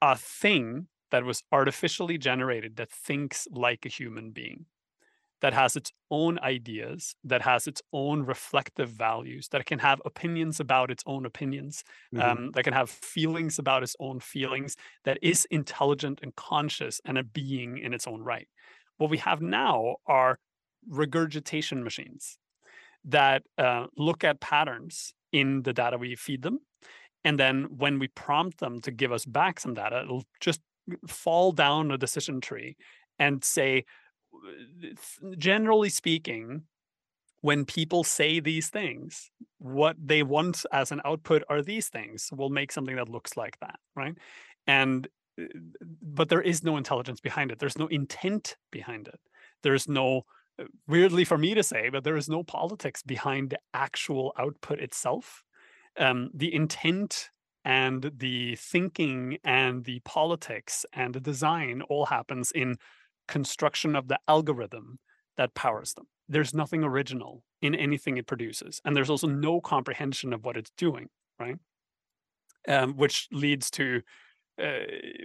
[0.00, 4.66] a thing that was artificially generated that thinks like a human being,
[5.42, 10.60] that has its own ideas, that has its own reflective values, that can have opinions
[10.60, 12.22] about its own opinions, mhm.
[12.22, 17.18] um, that can have feelings about its own feelings, that is intelligent and conscious and
[17.18, 18.48] a being in its own right.
[18.96, 20.38] What we have now are
[20.88, 22.38] regurgitation machines
[23.04, 26.60] that uh, look at patterns in the data we feed them.
[27.24, 30.60] And then when we prompt them to give us back some data, it'll just
[31.06, 32.76] fall down a decision tree
[33.18, 33.84] and say, "W- th-
[35.38, 36.62] generally speaking,
[37.42, 42.30] when people say these things, what they want as an output are these things.
[42.32, 44.16] We'll make something that looks like that, right?
[44.66, 45.08] And
[45.40, 45.46] uh,
[46.00, 47.58] but there is no intelligence behind it.
[47.58, 49.20] There's no intent behind it.
[49.62, 50.22] There's no
[50.58, 54.78] uh, weirdly for me to say, but there is no politics behind the actual output
[54.78, 55.42] itself.
[55.98, 57.30] Um, the intent
[57.64, 62.76] and the thinking and the politics and the design all happens in
[63.28, 64.98] construction of the algorithm
[65.36, 66.06] that powers them.
[66.28, 70.70] There's nothing original in anything it produces, and there's also no comprehension of what it's
[70.76, 71.08] doing,
[71.38, 71.56] right?
[72.68, 74.02] Um, which leads to,
[74.62, 74.80] uh,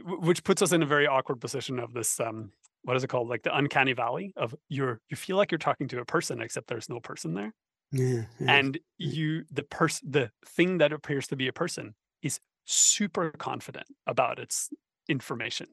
[0.05, 2.19] which puts us in a very awkward position of this.
[2.19, 3.29] Um, what is it called?
[3.29, 6.67] Like the uncanny valley of you're you feel like you're talking to a person, except
[6.67, 7.53] there's no person there
[7.91, 8.57] Yeah, yeah.
[8.57, 13.87] and you the person the thing that appears to be a person is super confident
[14.07, 14.69] about its
[15.09, 15.67] information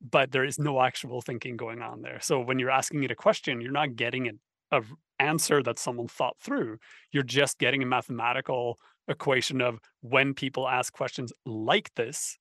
[0.00, 2.20] but there is no actual thinking going on there.
[2.20, 4.38] So when you're asking it a question you're not getting an
[4.70, 4.82] a
[5.18, 6.78] answer that someone thought through.
[7.10, 12.38] You're just getting a mathematical equation of when people ask questions like this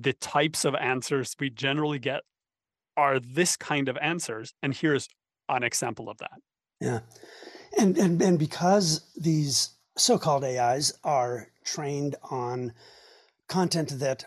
[0.00, 2.20] the types of answers we generally get
[2.96, 5.08] are this kind of answers and here's
[5.48, 6.38] an example of that.
[6.80, 7.00] Yeah.
[7.76, 12.72] And, and, and because these so called AIs are trained on
[13.48, 14.24] content that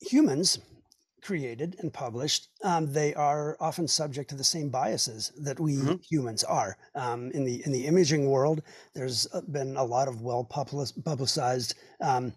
[0.00, 0.58] humans
[1.22, 6.04] created and published, um, they are often subject to the same biases that we Mhm.
[6.04, 6.76] humans are.
[6.94, 8.62] Um, in the in the imaging world,
[8.94, 12.32] there's been a lot of well publicized um,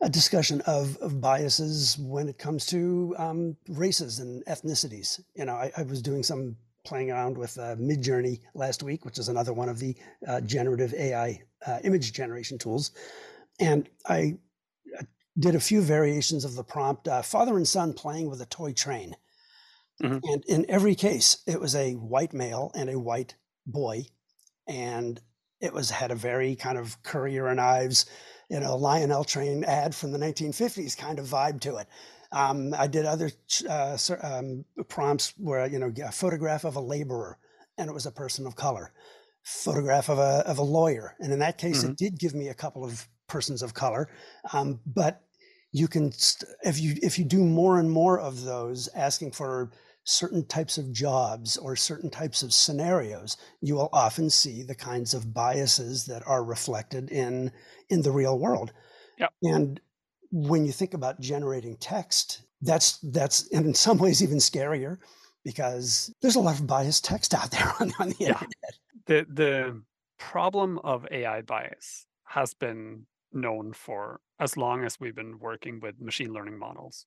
[0.00, 5.20] a discussion of, of biases when it comes to um, races and ethnicities.
[5.34, 9.18] You know, I, I was doing some playing around with uh, Midjourney last week, which
[9.18, 12.92] is another one of the uh, generative AI uh, image generation tools,
[13.60, 14.47] and I uh,
[15.38, 18.72] did a few variations of the prompt: uh, father and son playing with a toy
[18.72, 19.16] train.
[20.02, 20.20] Mhm.
[20.24, 23.34] And in every case, it was a white male and a white
[23.66, 24.06] boy,
[24.66, 25.20] and
[25.60, 28.06] it was had a very kind of Currier and Ives,
[28.48, 31.88] you know, Lionel train ad from the 1950s kind of vibe to it.
[32.30, 33.30] Um, I did other
[33.68, 37.38] uh, um, prompts where you know a photograph of a laborer,
[37.76, 38.92] and it was a person of color.
[39.42, 42.54] Photograph of a of a lawyer, and in that case, it did give me a
[42.54, 44.08] couple of persons of color.
[44.52, 45.22] Um, but
[45.72, 49.70] you can st- if you if you do more and more of those, asking for
[50.04, 55.12] certain types of jobs or certain types of scenarios, you will often see the kinds
[55.14, 57.52] of biases that are reflected in
[57.90, 58.72] in the real world.
[59.18, 59.32] Yep.
[59.42, 59.80] And
[60.30, 64.98] when you think about generating text, that's that's and in some ways even scarier
[65.44, 68.28] because there's a lot of biased text out there on, on the Yeah.
[68.28, 68.78] internet.
[69.06, 69.82] the the
[70.18, 76.00] problem of AI bias has been known for as long as we've been working with
[76.00, 77.06] machine learning models.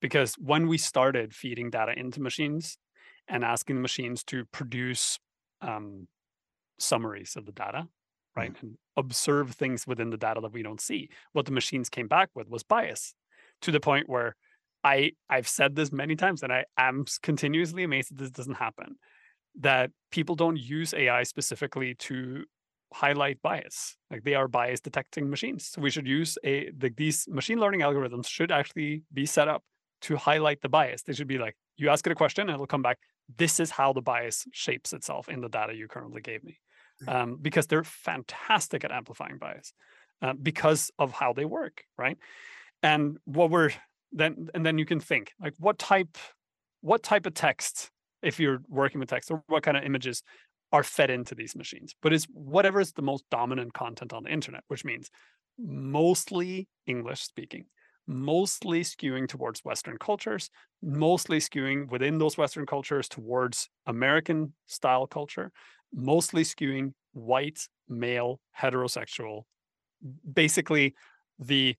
[0.00, 2.76] Because when we started feeding data into machines
[3.28, 5.18] and asking the machines to produce
[5.60, 6.08] um,
[6.78, 7.86] summaries of the data,
[8.34, 12.08] right, and observe things within the data that we don't see, what the machines came
[12.08, 13.14] back with was bias
[13.60, 14.34] to the point where
[14.84, 18.96] I I've said this many times and I am continuously amazed that this doesn't happen
[19.60, 22.44] that people don't use AI specifically to
[22.92, 23.96] highlight bias.
[24.10, 25.68] Like they are bias detecting machines.
[25.68, 29.62] So we should use a the, these machine learning algorithms should actually be set up
[30.02, 31.02] to highlight the bias.
[31.02, 32.98] They should be like, you ask it a question and it'll come back.
[33.36, 36.58] This is how the bias shapes itself in the data you currently gave me.
[37.08, 39.72] Um, because they're fantastic at amplifying bias
[40.20, 42.16] uh, because of how they work, right?
[42.82, 43.70] And what we're
[44.12, 46.18] then and then you can think like what type
[46.82, 47.90] what type of text
[48.22, 50.22] if you're working with text or what kind of images
[50.72, 54.30] are fed into these machines but it's whatever is the most dominant content on the
[54.32, 55.10] internet which means
[55.58, 57.66] mostly english speaking
[58.06, 60.50] mostly skewing towards western cultures
[60.82, 65.52] mostly skewing within those western cultures towards american style culture
[65.92, 69.42] mostly skewing white male heterosexual
[70.32, 70.94] basically
[71.38, 71.74] the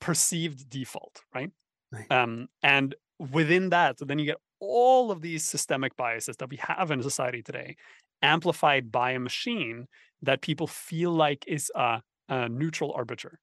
[0.00, 1.50] perceived default right
[1.90, 2.10] Right.
[2.10, 6.56] um, and within that, so then you get all of these systemic biases that we
[6.58, 7.76] have in society today,
[8.24, 9.86] amplified by a machine
[10.22, 13.38] that people feel like is a, a neutral arbiter.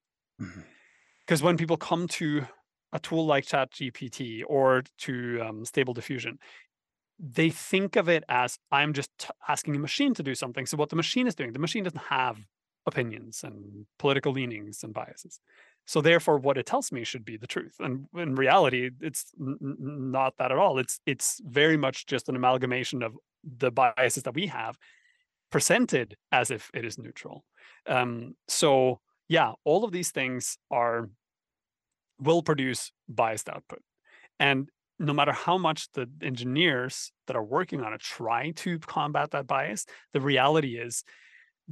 [1.25, 2.45] Because when people come to
[2.91, 6.39] a tool like ChatGPT or to um, Stable Diffusion,
[7.19, 10.65] they think of it as I'm just t- asking a machine to do something.
[10.65, 12.37] So what the machine is doing, the machine doesn't have
[12.87, 15.39] opinions and political leanings and biases.
[15.85, 17.75] So therefore, what it tells me should be the truth.
[17.79, 20.77] And in reality, it's n- not that at all.
[20.77, 24.77] It's it's very much just an amalgamation of the biases that we have,
[25.51, 27.43] presented as if it is neutral.
[27.87, 31.09] Um, so yeah, all of these things are
[32.19, 33.81] will produce biased output,
[34.39, 39.31] and no matter how much the engineers that are working on it try to combat
[39.31, 41.03] that bias, the reality is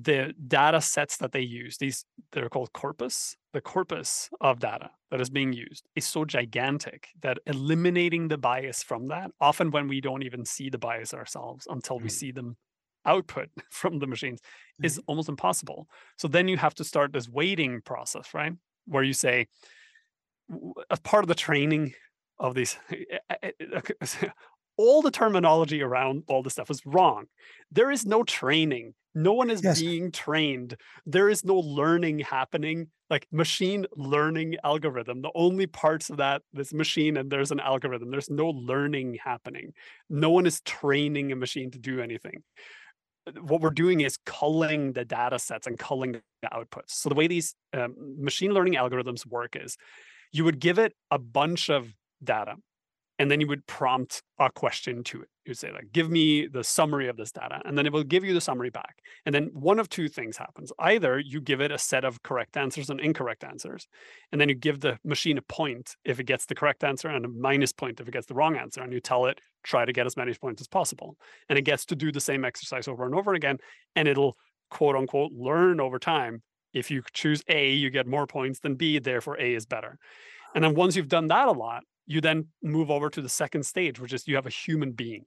[0.02, 5.20] the data sets that they use these they're called corpus the corpus of data that
[5.20, 10.00] is being used is so gigantic that eliminating the bias from that often when we
[10.00, 12.12] don't even see the bias ourselves until we Mm.
[12.12, 12.58] see them
[13.06, 14.40] output from the machines
[14.84, 15.04] is mm-hmm.
[15.08, 15.88] almost impossible.
[16.18, 18.54] So then you have to start this weighting process right?
[18.86, 19.48] Where you say
[20.90, 21.94] as part of the training
[22.40, 24.30] of these eh, eh, eh,
[24.80, 27.26] all the terminology around all this stuff is wrong.
[27.70, 28.94] There is no training.
[29.14, 29.82] No one is Yes.
[29.82, 30.78] being trained.
[31.06, 32.88] There is no learning happening.
[33.10, 38.10] Like machine learning algorithm the only parts of that this machine and there's an algorithm.
[38.10, 39.74] There's no learning happening.
[40.10, 42.44] No one is training a machine to do anything.
[43.42, 46.92] What we're doing is culling the data sets and culling the outputs.
[47.02, 49.76] So the way these um, machine learning algorithms work is
[50.32, 52.56] you would give it a bunch of data
[53.20, 55.28] and then you would prompt a question to it.
[55.46, 57.62] You'd say, like, give me the summary of this data.
[57.66, 58.96] And then it will give you the summary back.
[59.26, 60.72] And then one of two things happens.
[60.80, 63.88] Either you give it a set of correct answers and incorrect answers,
[64.32, 67.26] and then you give the machine a point if it gets the correct answer and
[67.26, 68.82] a minus point if it gets the wrong answer.
[68.82, 71.18] And you tell it, try to get as many points as possible.
[71.50, 73.58] And it gets to do the same exercise over and over again.
[73.98, 74.38] And it'll
[74.72, 76.42] quote unquote learn over time.
[76.74, 79.98] If you choose A, you get more points than B, therefore A is better.
[80.56, 83.64] And then once you've done that a lot, you then move over to the second
[83.64, 85.26] stage, which is you have a human being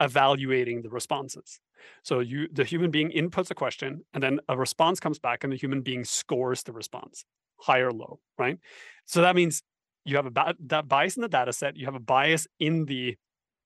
[0.00, 1.58] evaluating the responses.
[2.02, 5.52] So you the human being inputs a question and then a response comes back and
[5.52, 7.24] the human being scores the response,
[7.58, 8.58] high or low, right?
[9.06, 9.62] So that means
[10.04, 13.16] you have a that bias in the data set, you have a bias in the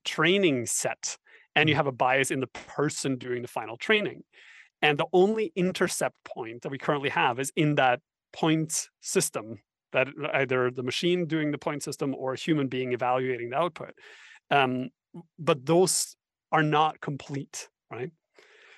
[0.05, 1.19] training set,
[1.57, 1.79] and you mm-hmm.
[1.79, 4.23] have a bias in the person doing the final training.
[4.81, 8.01] And the only intercept point that we currently have is in that
[8.33, 9.59] point system
[9.93, 13.95] that either the machine doing the point system or a human being evaluating the output.
[14.51, 14.91] Um,
[15.39, 16.17] but those
[16.53, 18.11] are not complete, right?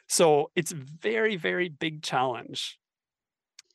[0.08, 2.78] So it's very, very big challenge.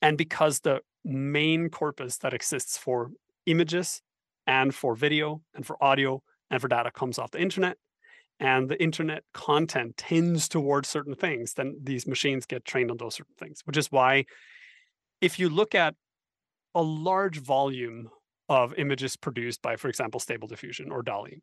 [0.02, 3.12] And because the main corpus that exists for
[3.46, 4.02] images
[4.46, 6.22] and for video and for audio
[6.52, 7.78] and for data comes off the internet,
[8.40, 13.16] and the internet content tends towards certain things, then these machines get trained on those
[13.16, 14.26] certain things, which is why
[15.22, 15.96] if you look at
[16.78, 18.10] a large volume
[18.50, 21.42] of images produced by, for example, Stable Diffusion or DALL-E,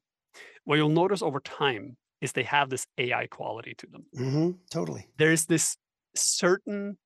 [0.64, 4.07] what you'll notice over time is they have this AI quality to them.
[4.16, 5.07] Mm-hmm, totally.
[5.18, 5.76] There's this
[6.14, 6.97] certain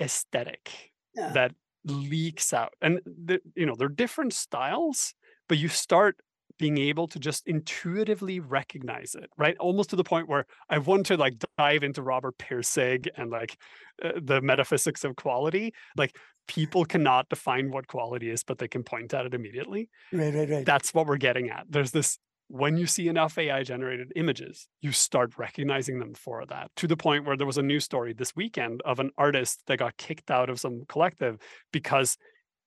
[0.00, 1.32] aesthetic Yeah.
[1.32, 1.52] that
[1.84, 5.14] leaks out, and the, you know they're different styles,
[5.48, 6.20] but you start
[6.58, 9.56] being able to just intuitively recognize it, right?
[9.58, 13.56] Almost to the point where I want to like dive into Robert Pirsig and like
[14.02, 15.72] uh, the metaphysics of quality.
[15.96, 16.16] Like
[16.48, 20.50] people cannot define what quality is, but they can point at it immediately Right, right,
[20.50, 20.66] right.
[20.66, 21.66] that's what we're getting at.
[21.68, 22.18] There's this
[22.50, 26.96] when you see enough AI generated images, you start recognizing them for that to the
[26.96, 30.30] point where there was a news story this weekend of an artist that got kicked
[30.30, 31.36] out of some collective
[31.72, 32.16] because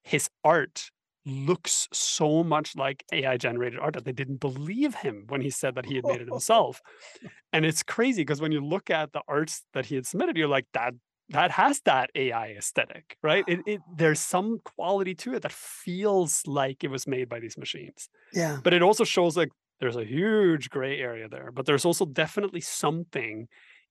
[0.03, 0.91] his art
[1.25, 5.75] looks so much like AI generated art that they didn't believe him when he said
[5.75, 6.81] that he had made it himself.
[7.53, 10.47] And it's crazy because when you look at the arts that he had submitted, you're
[10.47, 10.93] like, that
[11.31, 13.43] that has that AI aesthetic, right?
[13.47, 17.57] It, it there's some quality to it that feels like it was made by these
[17.57, 18.59] machines yeah.
[18.63, 22.61] but it also shows like there's a huge gray area there but there's also definitely
[22.61, 23.47] something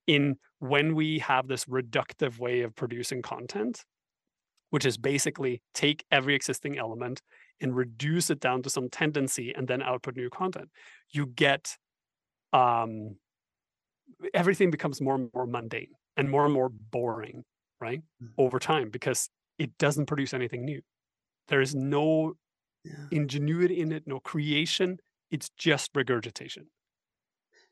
[0.07, 3.83] in when we have this reductive way of producing content
[4.69, 7.21] which is basically take every existing element
[7.59, 10.69] and reduce it down to some tendency and then output new content
[11.11, 11.77] you get
[12.53, 13.15] um
[14.33, 17.43] everything becomes more and more mundane and more and more boring
[17.79, 18.29] right Mm.
[18.37, 20.81] over time because it doesn't produce anything new
[21.47, 22.33] there is no
[22.83, 23.07] Yeah.
[23.11, 24.99] ingenuity in it, no creation.
[25.29, 26.67] It's just regurgitation.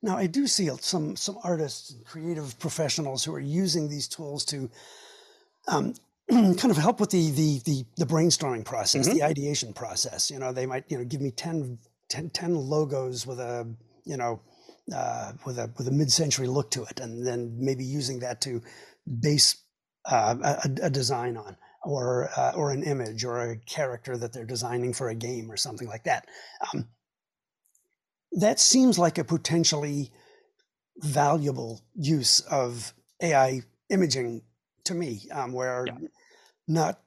[0.02, 4.46] Now, I do see some some artists and creative professionals who are using these tools
[4.46, 4.70] to
[5.68, 5.94] um,
[6.30, 9.14] kind of help with the the the, the brainstorming process, Mhm.
[9.14, 10.30] the ideation process.
[10.32, 11.80] You know, they might you know give me 10,
[12.10, 13.68] 10, 10 logos with a
[14.06, 14.42] you know
[14.94, 18.62] uh, with a with a mid-century look to it, and then maybe using that to
[19.20, 19.56] base
[20.06, 21.58] uh, a, a design on.
[21.82, 25.56] Or, uh, or an image or a character that they're designing for a game or
[25.56, 26.28] something like that.
[26.74, 26.90] Um,
[28.34, 30.12] that seems like a potentially
[30.98, 34.42] valuable use of AI imaging
[34.84, 36.08] to me, um, where Yeah.
[36.68, 37.00] not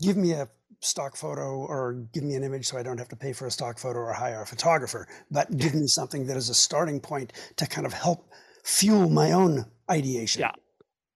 [0.00, 0.48] give me a
[0.80, 3.50] stock photo or give me an image so I don't have to pay for a
[3.50, 7.32] stock photo or hire a photographer, but give me something that is a starting point
[7.56, 8.30] to kind of help
[8.64, 10.40] fuel my own ideation.
[10.40, 10.52] Yeah.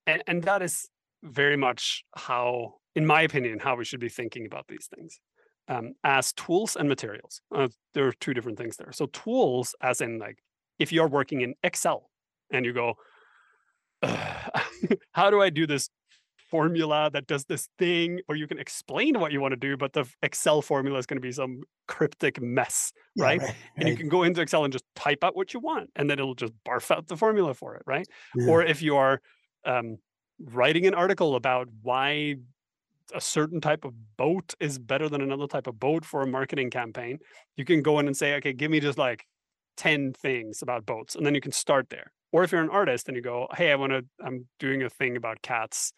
[0.06, 0.88] And, and that is
[1.22, 5.20] very much how, in my opinion, how we should be thinking about these things
[5.68, 7.40] um, as tools and materials.
[7.54, 8.92] Uh, there are two different things there.
[8.92, 10.38] So, tools, as in, like,
[10.78, 12.10] if you're working in Excel
[12.52, 12.94] and you go,
[15.12, 15.88] how do I do this
[16.52, 18.20] formula that does this thing?
[18.28, 21.16] Or you can explain what you want to do, but the Excel formula is going
[21.16, 23.40] to be some cryptic mess, Yeah, right?
[23.40, 26.10] right, and you can go into Excel and just type out what you want, and
[26.10, 28.06] then it'll just barf out the formula for it, right?
[28.36, 28.50] Yeah.
[28.50, 29.22] Or if you are
[29.64, 29.96] um,
[30.38, 32.36] writing an article about why
[33.14, 36.68] a certain type of boat is better than another type of boat for a marketing
[36.68, 37.18] campaign,
[37.56, 39.24] you can go in and say, okay, give me just like
[39.78, 42.12] 10 things about boats, and then you can start there.
[42.30, 44.90] Or if you're an artist and you go, hey, I want to, I'm doing a
[44.90, 45.92] thing about cats,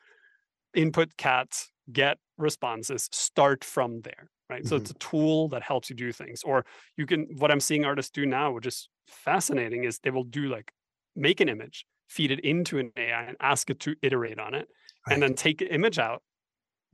[0.74, 4.66] input cats, get responses, start from there, right?
[4.66, 4.76] So Mhm.
[4.76, 6.42] it's a tool that helps you do things.
[6.42, 6.64] Or
[6.96, 10.48] you can, what I'm seeing artists do now, which is fascinating, is they will do
[10.48, 10.72] like
[11.16, 14.68] make an image, feed it into an AI and ask it to iterate on it,
[15.06, 15.14] Right.
[15.14, 16.22] and then take the image out,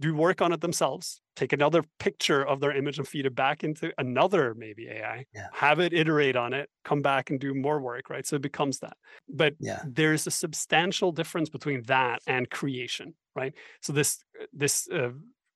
[0.01, 3.65] do work on it themselves, take another picture of their image and feed it back
[3.65, 5.51] into another maybe AI, Yeah.
[5.53, 8.27] have it iterate on it, come back and do more work, right?
[8.27, 8.97] So it becomes that.
[9.29, 9.83] But Yeah.
[9.83, 13.55] there's a substantial difference between that and creation, right?
[13.81, 14.23] So this
[14.53, 15.13] this uh,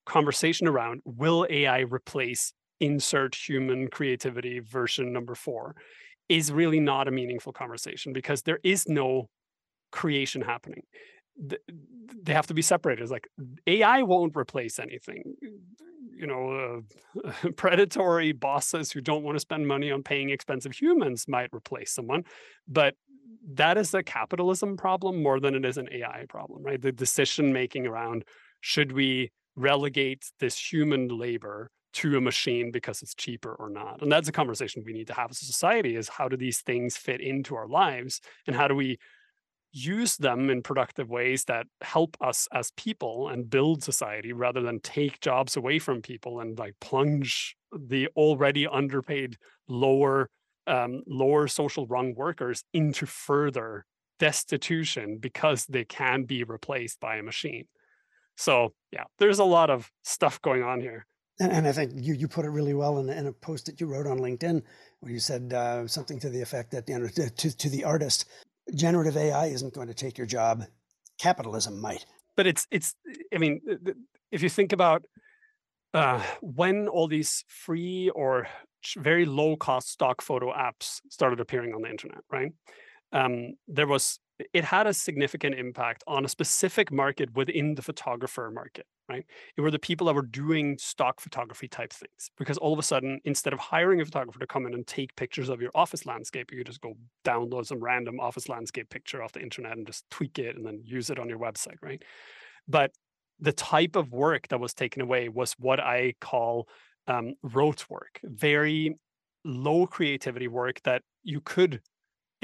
[0.06, 5.76] conversation around will AI replace insert human creativity version number four
[6.28, 9.28] is really not a meaningful conversation because there is no
[9.92, 10.82] creation happening.
[11.38, 11.60] Th-
[12.22, 13.02] They have to be separated.
[13.02, 13.28] It's like
[13.66, 15.34] AI won't replace anything.
[16.16, 16.82] You know,
[17.24, 21.92] uh, predatory bosses who don't want to spend money on paying expensive humans might replace
[21.92, 22.24] someone,
[22.68, 22.94] but
[23.54, 26.80] that is a capitalism problem more than it is an AI problem, right?
[26.80, 28.24] The decision making around
[28.60, 34.10] should we relegate this human labor to a machine because it's cheaper or not and
[34.10, 36.96] that's a conversation we need to have as a society is how do these things
[36.96, 38.98] fit into our lives and how do we
[39.74, 44.78] use them in productive ways that help us as people and build society rather than
[44.80, 49.36] take jobs away from people and like plunge the already underpaid
[49.68, 50.30] lower
[50.66, 53.84] um, lower social rung workers into further
[54.18, 57.66] destitution because they can be replaced by a machine.
[58.36, 61.04] So yeah there's a lot of stuff going on here.
[61.40, 63.80] And, and I think you, you put it really well in, in a post that
[63.80, 64.62] you wrote on LinkedIn,
[65.00, 67.82] where you said uh, something to the effect that you know, to, to, to the
[67.82, 68.26] artist,
[68.74, 70.64] generative AI isn't going to take your job.
[71.18, 72.04] Capitalism might.
[72.36, 72.94] but it's it's
[73.32, 73.60] i mean
[74.32, 75.04] if you think about
[75.94, 78.48] uh, when all these free or
[78.96, 82.52] very low cost stock photo apps started appearing on the internet right
[83.12, 84.18] um, there was
[84.52, 89.26] it had a significant impact on a specific market within the photographer market right?
[89.56, 92.82] It were the people that were doing stock photography type things because all of a
[92.82, 96.06] sudden instead of hiring a photographer to come in and take pictures of your office
[96.06, 100.08] landscape you just go download some random office landscape picture off the internet and just
[100.10, 102.02] tweak it and then use it on your website right?
[102.66, 102.92] But
[103.40, 106.68] the type of work that was taken away was what I call
[107.06, 108.96] um, rote work, very
[109.44, 111.80] low creativity work that you could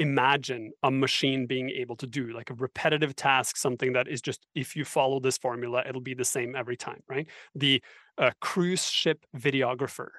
[0.01, 4.47] imagine a machine being able to do, like a repetitive task, something that is just
[4.55, 7.27] if you follow this formula, it'll be the same every time, right?
[7.53, 7.81] The
[8.17, 10.09] uh, cruise ship videographer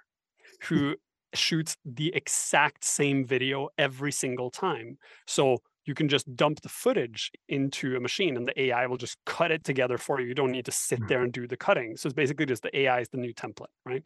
[0.69, 0.95] who
[1.35, 4.99] shoots the exact same video every single time.
[5.27, 9.17] So you can just dump the footage into a machine and the AI will just
[9.27, 10.29] cut it together for you.
[10.29, 11.97] You don't need to sit there and do the cutting.
[11.97, 14.05] So it's basically just the AI is the new template, right?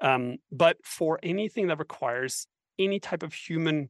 [0.00, 2.46] Um, but for anything that requires
[2.78, 3.88] any type of human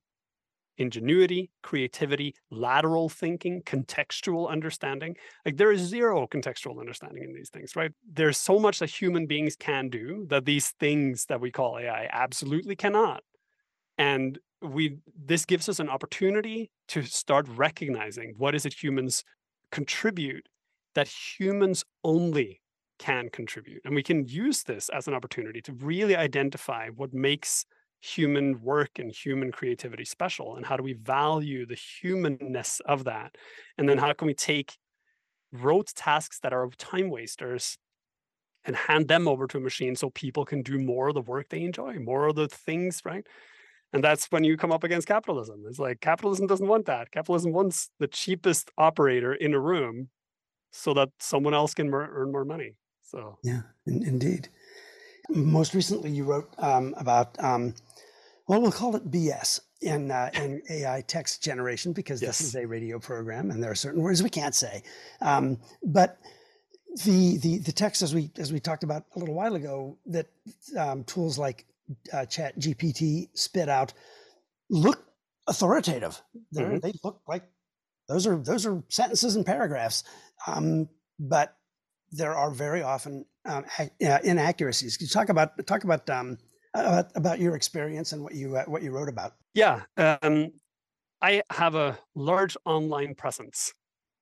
[0.79, 5.17] ingenuity, creativity, lateral thinking, contextual understanding.
[5.45, 7.93] Like there is zero contextual understanding in these things, right?
[8.11, 12.09] There's so much that human beings can do that these things that we call AI
[12.13, 13.23] absolutely cannot.
[13.99, 19.23] And we this gives us an opportunity to start recognizing what is it humans
[19.71, 20.49] contribute
[20.95, 22.61] that humans only
[22.99, 23.83] can contribute.
[23.85, 27.67] And we can use this as an opportunity to really identify what makes
[28.07, 33.37] human work and human creativity special and how do we value the humanness of that?
[33.77, 34.77] And then how can we take
[35.53, 37.79] rote tasks that are time wasters
[38.65, 41.49] and hand them over to a machine so people can do more of the work
[41.49, 43.27] they enjoy more of the things right?
[43.93, 45.65] And that's when you come up against capitalism.
[45.69, 47.11] It's like capitalism doesn't want that.
[47.11, 50.11] Capitalism wants the cheapest operator in a room
[50.73, 52.75] so that someone else can mer- earn more money.
[53.03, 54.49] So Yeah, in, indeed.
[55.29, 57.75] Most recently, you wrote um, about, um,
[58.47, 62.67] well, we'll call it BS in, uh, in AI text generation because this is a
[62.67, 64.83] radio program and there are certain words we can't say.
[65.21, 66.19] Um, but
[67.05, 70.29] the, the the text, as we as we talked about a little while ago, that
[70.79, 71.67] um, tools like
[72.13, 73.93] uh, ChatGPT spit out
[74.71, 75.05] look
[75.47, 76.21] authoritative.
[76.55, 76.81] Mhm.
[76.81, 77.45] They look like
[78.09, 80.05] those are those are sentences and paragraphs,
[80.47, 80.89] um,
[81.19, 81.57] but
[82.13, 84.97] there are very often um, uh, inaccuracies.
[85.01, 86.39] You talk about talk about um,
[86.81, 89.35] about, about your experience and what you uh, what you wrote about?
[89.55, 90.51] Yeah, um,
[91.23, 93.73] I have a large online presence.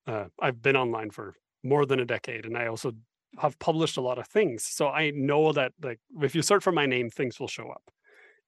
[0.07, 2.93] Uh, I've been online for more than a decade, and I also
[3.39, 4.65] have published a lot of things.
[4.65, 7.91] So I know that, like, if you search for my name, things will show up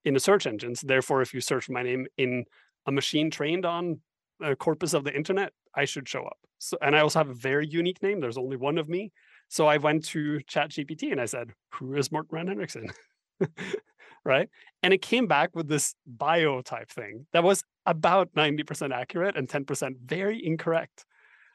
[0.05, 0.81] in the search engines.
[0.81, 2.45] Therefore, if you search my name in
[2.87, 4.01] a machine trained on
[4.41, 6.39] a corpus of the internet, I should show up.
[6.59, 8.21] So, and I also have a very unique name.
[8.21, 9.13] There's only one of me.
[9.49, 12.91] So I went to ChatGPT and I said, "Who is Morten Rand-Hendriksen?"
[14.27, 14.49] right?
[14.83, 19.49] And it came back with this bio type thing that was about 90% accurate and
[19.49, 21.07] 10% very incorrect.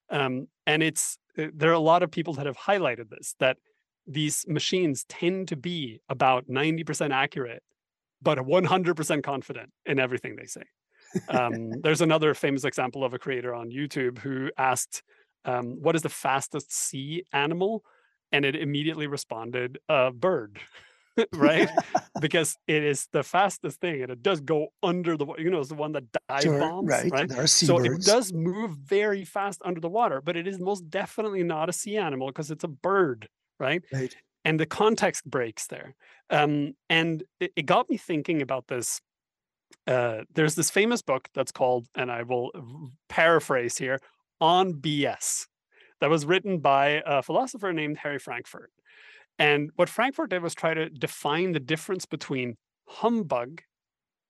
[0.10, 3.58] Um, and it's uh, there are a lot of people that have highlighted this that
[4.08, 7.64] these machines tend to be about 90% accurate,
[8.22, 10.64] but 100% confident in everything they say.
[11.30, 15.04] Um, there's another famous example of a creator on YouTube who asked,
[15.46, 17.84] um, "What is the fastest sea animal?"
[18.34, 20.60] and it immediately responded, "A bird."
[21.34, 21.70] right?
[22.22, 25.42] because it is the fastest thing, and it does go under the water.
[25.42, 27.12] You know, it's the one that dive Sure, bombs, right.
[27.12, 27.50] right?
[27.50, 31.70] So it does move very fast under the water, but it is most definitely not
[31.70, 33.28] a sea animal because it's a bird,
[33.60, 33.82] right?
[33.92, 34.16] Right.
[34.44, 35.94] And the context breaks there.
[36.30, 39.02] Um, and it, it got me thinking about this.
[39.88, 42.52] Uh, there's this famous book that's called, and I will
[43.10, 44.00] paraphrase here,
[44.40, 45.48] On BS,
[46.00, 48.72] that was written by a philosopher named Harry Frankfurt.
[49.42, 53.64] And what Frankfurt did was try to define the difference between humbug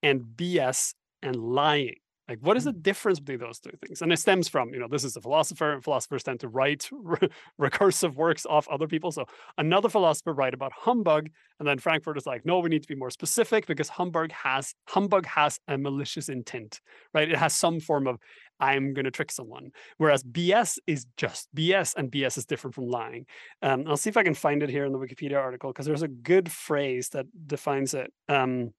[0.02, 1.98] and BS and lying.
[2.32, 4.02] Like, what is the difference between those two things?
[4.02, 6.88] And it stems from, you know, this is a philosopher, and philosophers tend to write
[6.94, 7.28] re-
[7.60, 9.12] recursive works off other people.
[9.12, 9.26] So
[9.58, 11.30] another philosopher write about humbug,
[11.60, 14.74] and then Frankfurt is like, no, we need to be more specific because humbug has
[14.88, 16.80] humbug has a malicious intent,
[17.14, 17.30] right?
[17.30, 18.18] It has some form of
[18.62, 22.88] I'm going to trick someone, whereas BS is just BS, and BS is different from
[22.88, 23.26] lying.
[23.62, 26.02] Um, I'll see if I can find it here in the Wikipedia article because there's
[26.02, 28.14] a good phrase that defines it.
[28.30, 28.72] Um,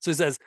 [0.00, 0.38] so it says,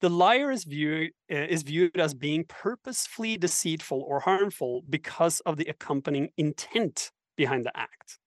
[0.00, 5.56] the liar is viewed uh, is viewed as being purposefully deceitful or harmful because of
[5.56, 8.18] the accompanying intent behind the act.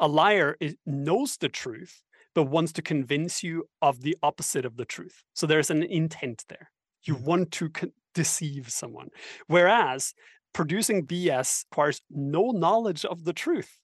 [0.00, 2.02] A liar is, knows the truth
[2.34, 5.22] but wants to convince you of the opposite of the truth.
[5.34, 6.70] So there's an intent there.
[7.04, 7.24] You Mhm.
[7.24, 9.10] want to con- deceive someone.
[9.48, 10.14] Whereas
[10.54, 13.78] producing BS requires no knowledge of the truth.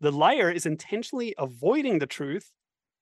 [0.00, 2.52] The liar is intentionally avoiding the truth,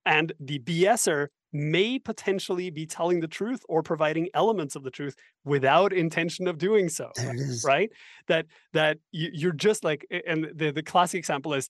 [0.06, 5.14] and the BSer may potentially be telling the truth or providing elements of the truth
[5.44, 7.64] without intention of doing so There it is.
[7.64, 7.90] right
[8.28, 11.68] that that you, you're just like and the, the classic example is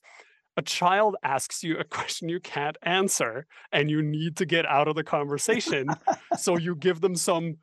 [0.56, 4.88] a child asks you a question you can't answer and you need to get out
[4.88, 5.88] of the conversation
[6.38, 7.56] so you give them some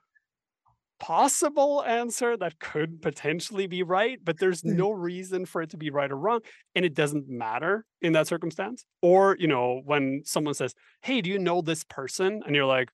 [1.00, 4.76] possible answer that could potentially be right but there's Mm.
[4.76, 6.41] no reason for it to be right or wrong
[6.76, 11.30] and it doesn't matter in that circumstance or you know when someone says hey do
[11.30, 12.89] you know this person and you're like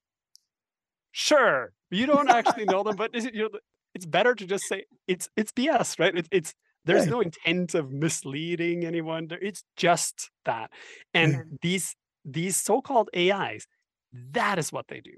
[1.11, 3.59] sure you don't actually know them but is it, you know,
[3.93, 6.53] it's better to just say it's it's bs right it, it's
[6.85, 7.09] there's Right.
[7.09, 10.71] no intent of misleading anyone there- it's just that
[11.13, 11.43] and Yeah.
[11.61, 11.95] these
[12.25, 13.65] these so-called ais
[14.13, 15.13] that is what they do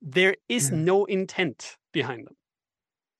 [0.00, 0.76] there is Yeah.
[0.76, 2.36] no intent behind them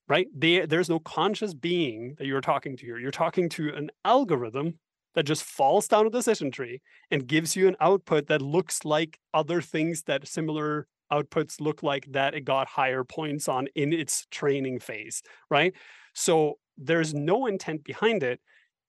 [0.07, 0.27] right?
[0.35, 2.97] There there's no conscious being that you're talking to here.
[2.99, 4.79] you're talking to an algorithm
[5.15, 9.19] that just falls down a decision tree and gives you an output that looks like
[9.33, 14.25] other things that similar outputs look like that it got higher points on in its
[14.31, 15.73] training phase right?
[16.13, 18.39] So there's no intent behind it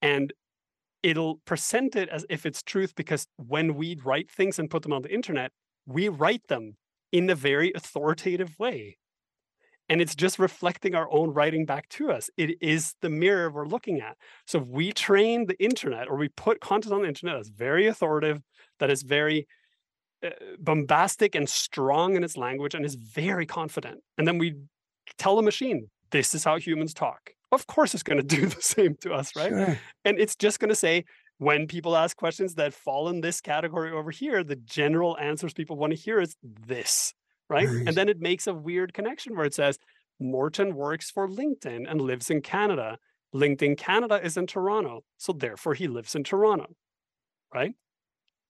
[0.01, 0.33] and
[1.03, 4.93] it'll present it as if it's truth because when we write things and put them
[4.93, 5.53] on the internet
[5.87, 6.77] we write them
[7.13, 8.97] in a very authoritative way
[9.89, 12.31] and it's just reflecting our own writing back to us.
[12.37, 14.17] It is the mirror we're looking at.
[14.47, 17.87] So if we train the internet or we put content on the internet that's very
[17.87, 18.43] authoritative
[18.81, 19.47] that is very
[20.25, 24.55] uh, bombastic and strong in its language and is very confident and then we
[25.19, 27.31] tell the machine this is how humans talk.
[27.53, 29.51] Of course it's going to do the same to us right?
[29.51, 29.79] Sure.
[30.05, 31.05] and it's just going to say
[31.39, 35.77] when people ask questions that fall in this category over here the general answers people
[35.77, 37.13] want to hear is this
[37.49, 37.87] right Right.
[37.87, 39.79] and then it makes a weird connection where it says
[40.21, 42.99] morten works for linkedin and lives in canada
[43.35, 46.67] linkedin canada is in toronto so therefore he lives in toronto
[47.55, 47.75] right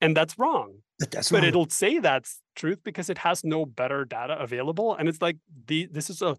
[0.01, 1.49] and that's wrong But that's but wrong.
[1.49, 5.87] it'll say that's truth because it has no better data available and it's like the
[5.91, 6.37] this is a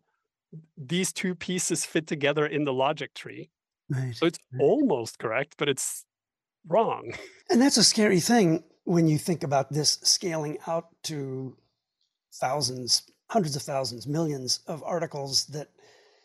[0.77, 3.49] these two pieces fit together in the logic tree
[3.89, 4.15] Right.
[4.15, 4.61] so it's Right.
[4.61, 6.05] almost correct but it's
[6.67, 7.13] wrong
[7.49, 11.57] And that's a scary thing when you think about this scaling out to
[12.35, 15.69] thousands, hundreds of thousands, millions of articles that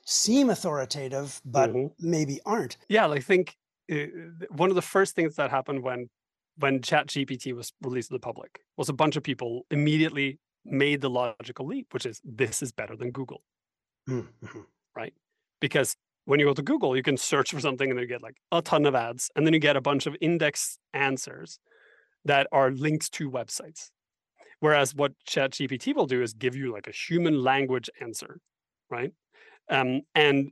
[0.05, 1.93] seem authoritative, but Mhm.
[2.01, 2.77] maybe aren't.
[2.89, 3.57] yeah like, i think
[3.93, 4.07] uh,
[4.51, 6.09] one of the first things that happened when
[6.57, 11.01] when chat gpt was released to the public was a bunch of people immediately made
[11.01, 13.43] the logical leap which is this is better than google
[14.09, 14.67] Mm, mhm.
[15.61, 18.23] because when you go to Google, you can search for something and then you get
[18.23, 21.59] like a ton of ads, and then you get a bunch of index answers
[22.25, 23.91] that are links to websites.
[24.61, 28.39] Whereas what ChatGPT will do is give you like a human language answer,
[28.91, 29.13] right?
[29.71, 30.51] Um, and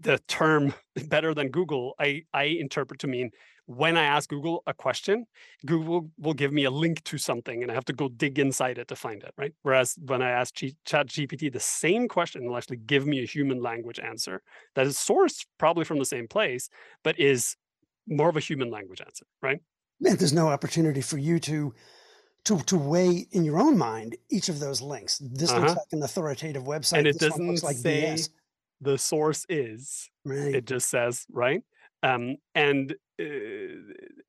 [0.00, 0.74] the term
[1.08, 3.30] better than Google, I, I interpret to mean
[3.66, 5.26] when I ask Google a question,
[5.64, 8.76] Google will give me a link to something and I have to go dig inside
[8.78, 9.54] it to find it, right?
[9.62, 13.62] Whereas when I ask G- ChatGPT the same question, it'll actually give me a human
[13.62, 14.42] language answer
[14.74, 16.68] that is sourced probably from the same place,
[17.02, 17.56] but is
[18.06, 19.60] more of a human language answer, right?
[20.04, 21.72] And there's no opportunity for you to
[22.44, 25.18] to to weigh in your own mind each of those links.
[25.18, 25.74] This looks Uh-huh.
[25.78, 26.98] like an authoritative website.
[26.98, 28.28] And it this doesn't looks like say BS.
[28.80, 30.08] the source is.
[30.24, 30.54] Right.
[30.56, 31.62] It just says, right?
[32.02, 33.24] Um, and uh,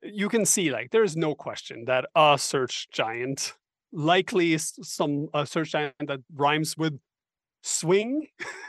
[0.02, 3.52] you can see like there's no question that a search giant,
[3.92, 6.98] likely some a search giant that rhymes with
[7.62, 8.28] swing,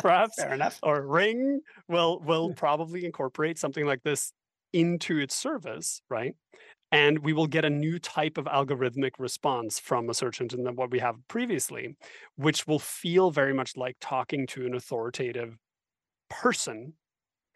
[0.00, 0.78] perhaps, Fair enough.
[0.82, 4.32] or ring, will will probably incorporate something like this
[4.72, 6.34] into its service, right?
[6.96, 10.76] And we will get a new type of algorithmic response from a search engine than
[10.76, 11.94] what we have previously,
[12.36, 15.58] which will feel very much like talking to an authoritative
[16.30, 16.94] person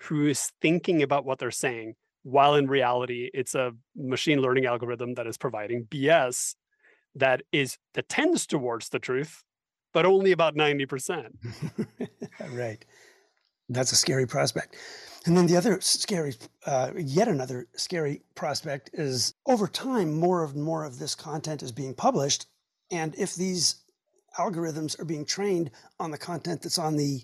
[0.02, 5.14] who is thinking about what they're saying, while in reality, it's a machine learning algorithm
[5.14, 6.54] that is providing BS
[7.14, 9.42] that is that tends towards the truth,
[9.94, 11.28] but only about 90%.
[12.52, 12.84] right.
[13.70, 14.76] That's a scary prospect.
[15.26, 16.34] And then the other scary,
[16.66, 21.72] uh, yet another scary prospect is over time, more and more of this content is
[21.72, 22.46] being published.
[22.90, 23.76] And if these
[24.38, 27.20] algorithms are being trained on the content that's on the,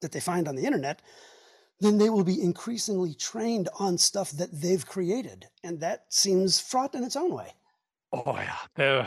[0.00, 1.02] that they find on the internet,
[1.80, 5.46] then they will be increasingly trained on stuff that they've created.
[5.64, 7.54] And that seems fraught in its own way.
[8.12, 9.06] Oh yeah, the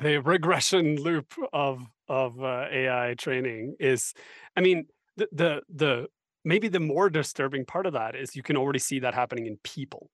[0.00, 4.14] the regression loop of of uh, AI training is,
[4.56, 4.86] I mean,
[5.18, 6.06] the the the
[6.44, 9.58] maybe the more disturbing part of that is you can already see that happening in
[9.62, 10.10] people.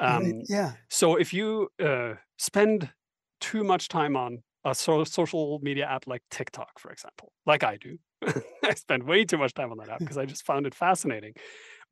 [0.00, 0.16] Right?
[0.16, 0.72] Um, yeah.
[0.88, 2.90] so if you uh, spend
[3.40, 7.78] too much time on a so- social media app like TikTok, for example, like I
[7.78, 7.98] do,
[8.64, 11.32] I spend way too much time on that app because I just found it fascinating.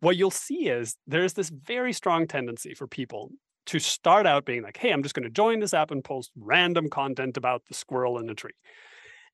[0.00, 3.30] What you'll see is there's this very strong tendency for people
[3.66, 6.30] to start out being like, hey, I'm just going to join this app and post
[6.36, 8.52] random content about the squirrel in the tree.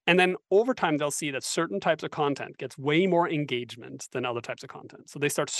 [0.06, 4.08] And then over time, they'll see that certain types of content gets way more engagement
[4.12, 5.08] than other types of content.
[5.10, 5.52] So they start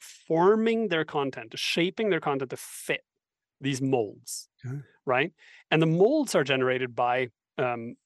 [0.00, 3.02] forming their content, shaping their content to fit
[3.60, 4.82] these molds, Okay.
[5.06, 5.32] right?
[5.70, 7.96] And the molds are generated by um,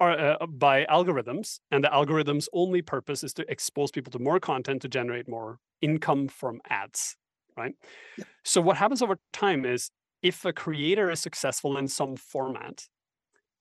[0.00, 4.40] are, uh, by algorithms, and the algorithm's only purpose is to expose people to more
[4.40, 7.16] content to generate more income from ads,
[7.56, 7.74] right?
[8.16, 8.28] Yep.
[8.44, 9.90] So what happens over time is
[10.22, 12.88] if a creator is successful in some format,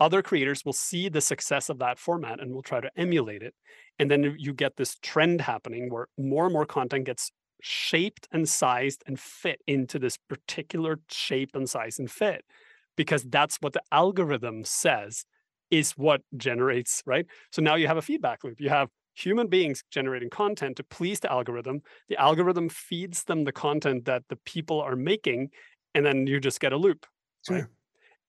[0.02, 3.54] other creators will see the success of that format and will try to emulate it.
[4.00, 7.32] And then you get this trend happening where more and more content gets
[7.62, 12.44] shaped and sized and fit into this particular shape and size and fit
[12.98, 15.24] because that's what the algorithm says
[15.70, 17.28] is what generates, right?
[17.52, 18.60] So now you have a feedback loop.
[18.60, 21.82] You have human beings generating content to please the algorithm.
[22.10, 25.52] The algorithm feeds them the content that the people are making,
[25.94, 27.06] and then you just get a loop.
[27.48, 27.66] Right.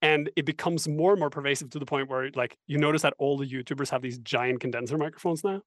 [0.03, 3.15] And it becomes more and more pervasive to the point where, like, you notice that
[3.19, 5.63] all the YouTubers have these giant condenser microphones now.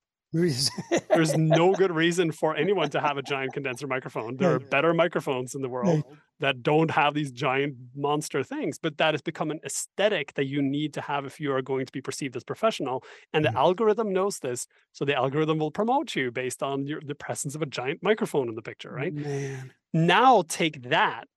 [1.09, 4.35] There's no good reason for anyone to have a giant condenser microphone.
[4.35, 6.03] There are better microphones in the world
[6.41, 10.61] that don't have these giant monster things, but that has become an aesthetic that you
[10.61, 13.03] need to have if you are going to be perceived as professional.
[13.31, 13.55] And the mm.
[13.55, 17.61] algorithm knows this, so the algorithm will promote you based on your, the presence of
[17.61, 19.13] a giant microphone in the picture, right?
[19.13, 19.71] Man.
[19.93, 21.29] Now take that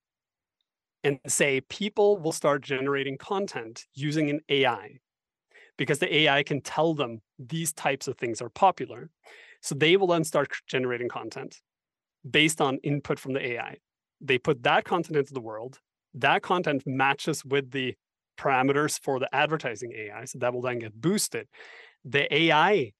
[1.03, 4.99] and say people will start generating content using an AI
[5.77, 9.09] because the AI can tell them these types of things are popular.
[9.61, 11.61] So they will then start generating content
[12.29, 13.77] based on input from the AI.
[14.21, 15.79] They put that content into the world.
[16.13, 17.95] That content matches with the
[18.37, 20.25] parameters for the advertising AI.
[20.25, 21.47] So that will then get boosted.
[22.03, 22.91] The AI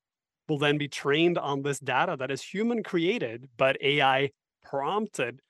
[0.47, 4.31] will then be trained on this data that is human created, but AI
[4.63, 5.41] prompted.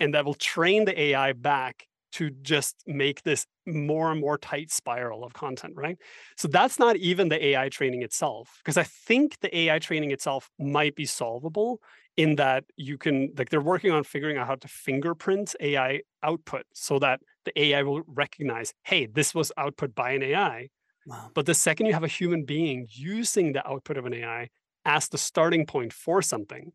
[0.00, 4.70] And that will train the AI back to just make this more and more tight
[4.70, 5.98] spiral of content, right?
[6.36, 10.48] So that's not even the AI training itself, because I think the AI training itself
[10.58, 11.80] might be solvable
[12.16, 16.64] in that you can, like, they're working on figuring out how to fingerprint AI output
[16.72, 20.68] so that the AI will recognize, hey, this was output by an AI.
[21.06, 21.30] Wow.
[21.34, 24.48] But the second you have a human being using the output of an AI
[24.84, 26.72] as the starting point for something,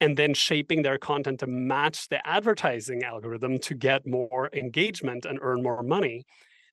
[0.00, 5.38] and then shaping their content to match the advertising algorithm to get more engagement and
[5.42, 6.24] earn more money,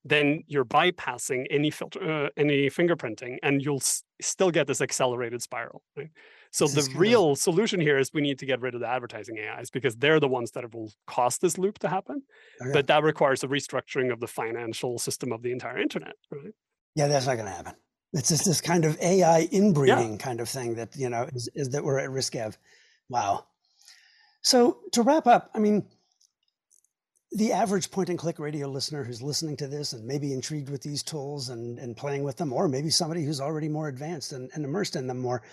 [0.05, 5.41] then you're bypassing any filter, uh, any fingerprinting, and you'll s- still get this accelerated
[5.41, 5.83] spiral.
[5.95, 6.09] Right?
[6.51, 8.79] So This the kind of- real solution here is we need to get rid of
[8.81, 12.23] the advertising AIs because they're the ones that will cause this loop to happen.
[12.61, 12.71] Okay.
[12.73, 16.15] But that requires a restructuring of the financial system of the entire internet.
[16.31, 16.53] Right?
[16.95, 17.73] Yeah, that's not going to happen.
[18.13, 21.69] It's just this kind of AI inbreeding kind of thing that you know is, is
[21.69, 22.57] that we're at risk of.
[23.09, 23.45] Wow.
[24.41, 25.87] So to wrap up, I mean,
[27.31, 30.81] the average point and click radio listener who's listening to this and maybe intrigued with
[30.81, 34.49] these tools and, and playing with them, or maybe somebody who's already more advanced and,
[34.53, 35.43] and immersed in them more.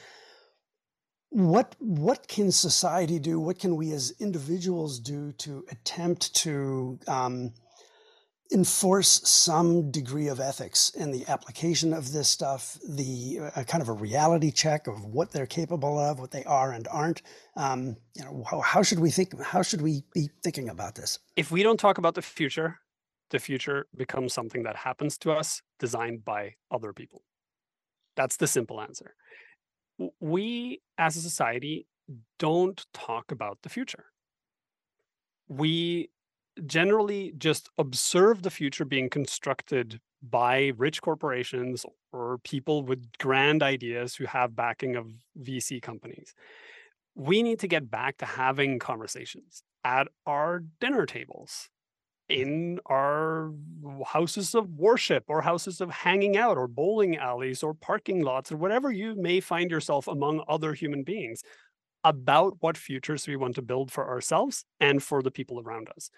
[1.31, 3.39] What what can society do?
[3.39, 7.53] What can we as individuals do to attempt to um,
[8.53, 13.89] enforce some degree of ethics in the application of this stuff, the uh, kind of
[13.89, 17.23] a reality check of what they're capable of, what they are and aren't.
[17.57, 19.41] Um, you know, how, how should we think?
[19.41, 21.19] How should we be thinking about this?
[21.35, 22.79] If we don't talk about the future,
[23.31, 27.23] the future becomes something that happens to us, designed by other people.
[28.15, 29.15] That's the simple answer.
[30.21, 31.87] We as a society
[32.39, 34.07] don't talk about the future.
[35.49, 36.11] We
[36.65, 44.15] generally just observe the future being constructed by rich corporations or people with grand ideas
[44.15, 46.35] who have backing of VC companies.
[47.15, 51.69] We need to get back to having conversations at our dinner tables,
[52.29, 52.35] hmm.
[52.41, 53.53] in our
[54.07, 58.57] houses of worship or houses of hanging out or bowling alleys or parking lots or
[58.57, 61.43] whatever you may find yourself among other human beings
[62.07, 66.09] about what futures we want to build for ourselves and for the people around us.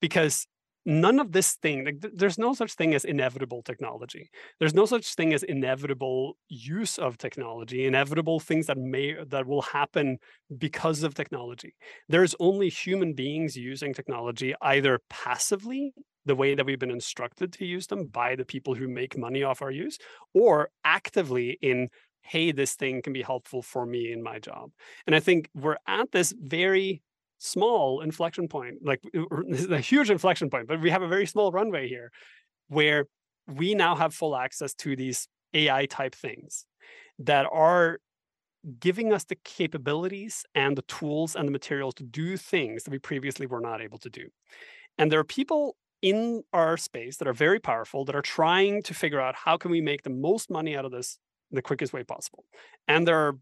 [0.00, 0.46] Because
[0.86, 4.30] none of this thing like th- there's no such thing as inevitable technology.
[4.58, 9.62] There's no such thing as inevitable use of technology inevitable things that may that will
[9.62, 10.18] happen
[10.56, 11.74] because of technology.
[12.08, 15.92] There's only human beings using technology either passively
[16.24, 19.42] the way that we've been instructed to use them by the people who make money
[19.42, 19.98] off our use
[20.34, 21.88] or actively in
[22.26, 24.70] hey this thing can be helpful for me in my job.
[25.06, 27.02] And i think we're at this very
[27.38, 29.02] small inflection point like
[29.48, 32.10] this is a huge inflection point but we have a very small runway here
[32.68, 33.06] where
[33.46, 36.66] we now have full access to these ai type things
[37.18, 37.98] that are
[38.80, 42.98] giving us the capabilities and the tools and the materials to do things that we
[42.98, 44.28] previously were not able to do.
[44.98, 48.94] And there are people in our space that are very powerful that are trying to
[48.94, 51.18] figure out how can we make the most money out of this
[51.50, 52.44] the quickest way possible
[52.88, 53.36] and there are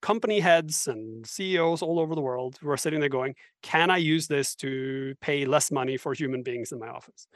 [0.00, 3.96] company heads and CEOs all over the world who are sitting there going, Can I
[3.98, 7.26] use this to pay less money for human beings in my office?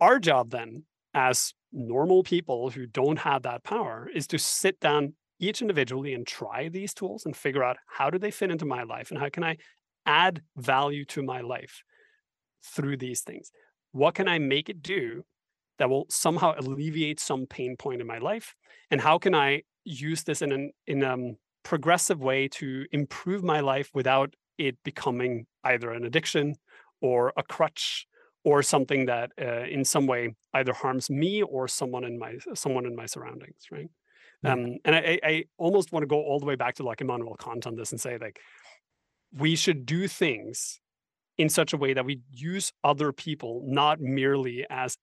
[0.00, 0.84] Our job then,
[1.14, 6.26] as normal people who don't have that power, is to sit down each individually and
[6.26, 9.28] try these tools and figure out how do they fit into my life and how
[9.28, 9.56] can I
[10.06, 11.82] add value to my life
[12.64, 13.50] through these things?
[13.92, 15.24] What can I make it do
[15.82, 18.54] that will somehow alleviate some pain point in my life?
[18.92, 21.16] And how can I use this in an in a
[21.64, 26.54] progressive way to improve my life without it becoming either an addiction
[27.00, 28.06] or a crutch
[28.44, 32.86] or something that uh, in some way either harms me or someone in my someone
[32.86, 33.90] in my surroundings right
[34.44, 37.00] um, and I, I I almost want to go all the way back to like
[37.00, 38.38] Immanuel Kant on this and say like
[39.32, 40.78] we should do things
[41.38, 44.96] in such a way that we use other people not merely as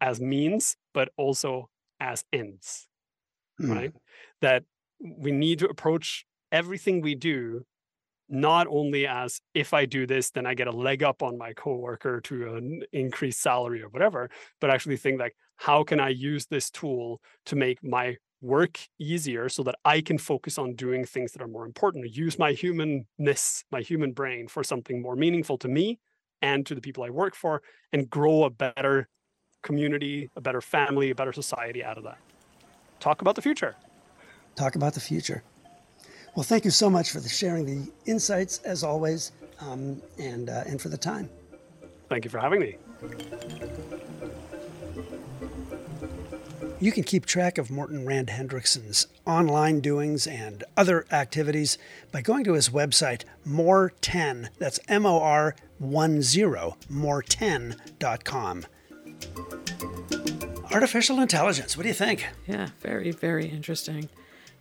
[0.00, 1.68] as means but also
[2.00, 2.88] as ends
[3.58, 3.72] Hmm.
[3.72, 3.92] right?
[4.40, 4.64] That
[5.00, 7.62] we need to approach everything we do
[8.28, 11.52] not only as if I do this, then I get a leg up on my
[11.52, 16.46] coworker to an increased salary or whatever, but actually think like, how can I use
[16.46, 21.32] this tool to make my work easier so that I can focus on doing things
[21.32, 25.68] that are more important, use my humanness, my human brain for something more meaningful to
[25.68, 25.98] me
[26.40, 27.62] and to the people I work for,
[27.92, 29.08] and grow a better
[29.62, 32.18] community, a better family, a better society out of that.
[33.00, 33.76] Talk about the future.
[34.54, 35.42] Talk about the future.
[36.34, 40.64] Well, thank you so much for the sharing the insights as always, um, and uh,
[40.66, 41.28] and for the time.
[42.08, 42.76] Thank you for having me.
[46.80, 51.78] You can keep track of Morten Rand-Hendriksen's online doings and other activities
[52.10, 55.88] by going to his website, mor10, that's M O R 10,
[56.90, 58.66] mor10.com.
[60.72, 62.26] Artificial intelligence, what do you think?
[62.46, 64.08] Yeah, very, very interesting.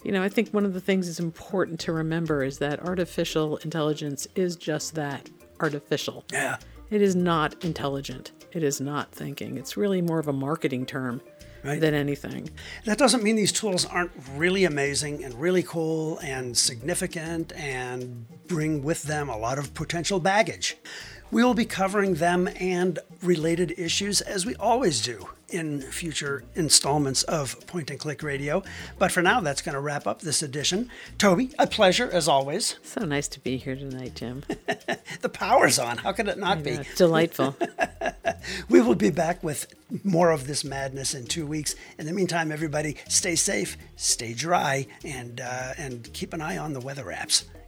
[0.03, 3.57] You know, I think one of the things that's important to remember is that artificial
[3.57, 6.25] intelligence is just that artificial.
[6.33, 6.57] Yeah.
[6.89, 8.31] It is not intelligent.
[8.51, 9.57] It is not thinking.
[9.57, 11.21] It's really more of a marketing term
[11.63, 11.79] Right.
[11.79, 12.49] than anything.
[12.85, 18.81] That doesn't mean these tools aren't really amazing and really cool and significant and bring
[18.83, 20.75] with them a lot of potential baggage.
[21.31, 27.23] We will be covering them and related issues as we always do in future installments
[27.23, 28.63] of Point and Click Radio.
[28.99, 30.89] But for now, that's going to wrap up this edition.
[31.17, 32.75] Toby, a pleasure as always.
[32.83, 34.43] So nice to be here tonight, Jim.
[35.21, 35.97] The power's on.
[35.97, 36.79] How could it not be?
[36.95, 37.55] Delightful.
[38.69, 39.73] We will be back with
[40.03, 41.75] more of this madness in two weeks.
[41.97, 46.73] In the meantime, everybody, stay safe, stay dry, and uh, and keep an eye on
[46.73, 47.43] the weather apps.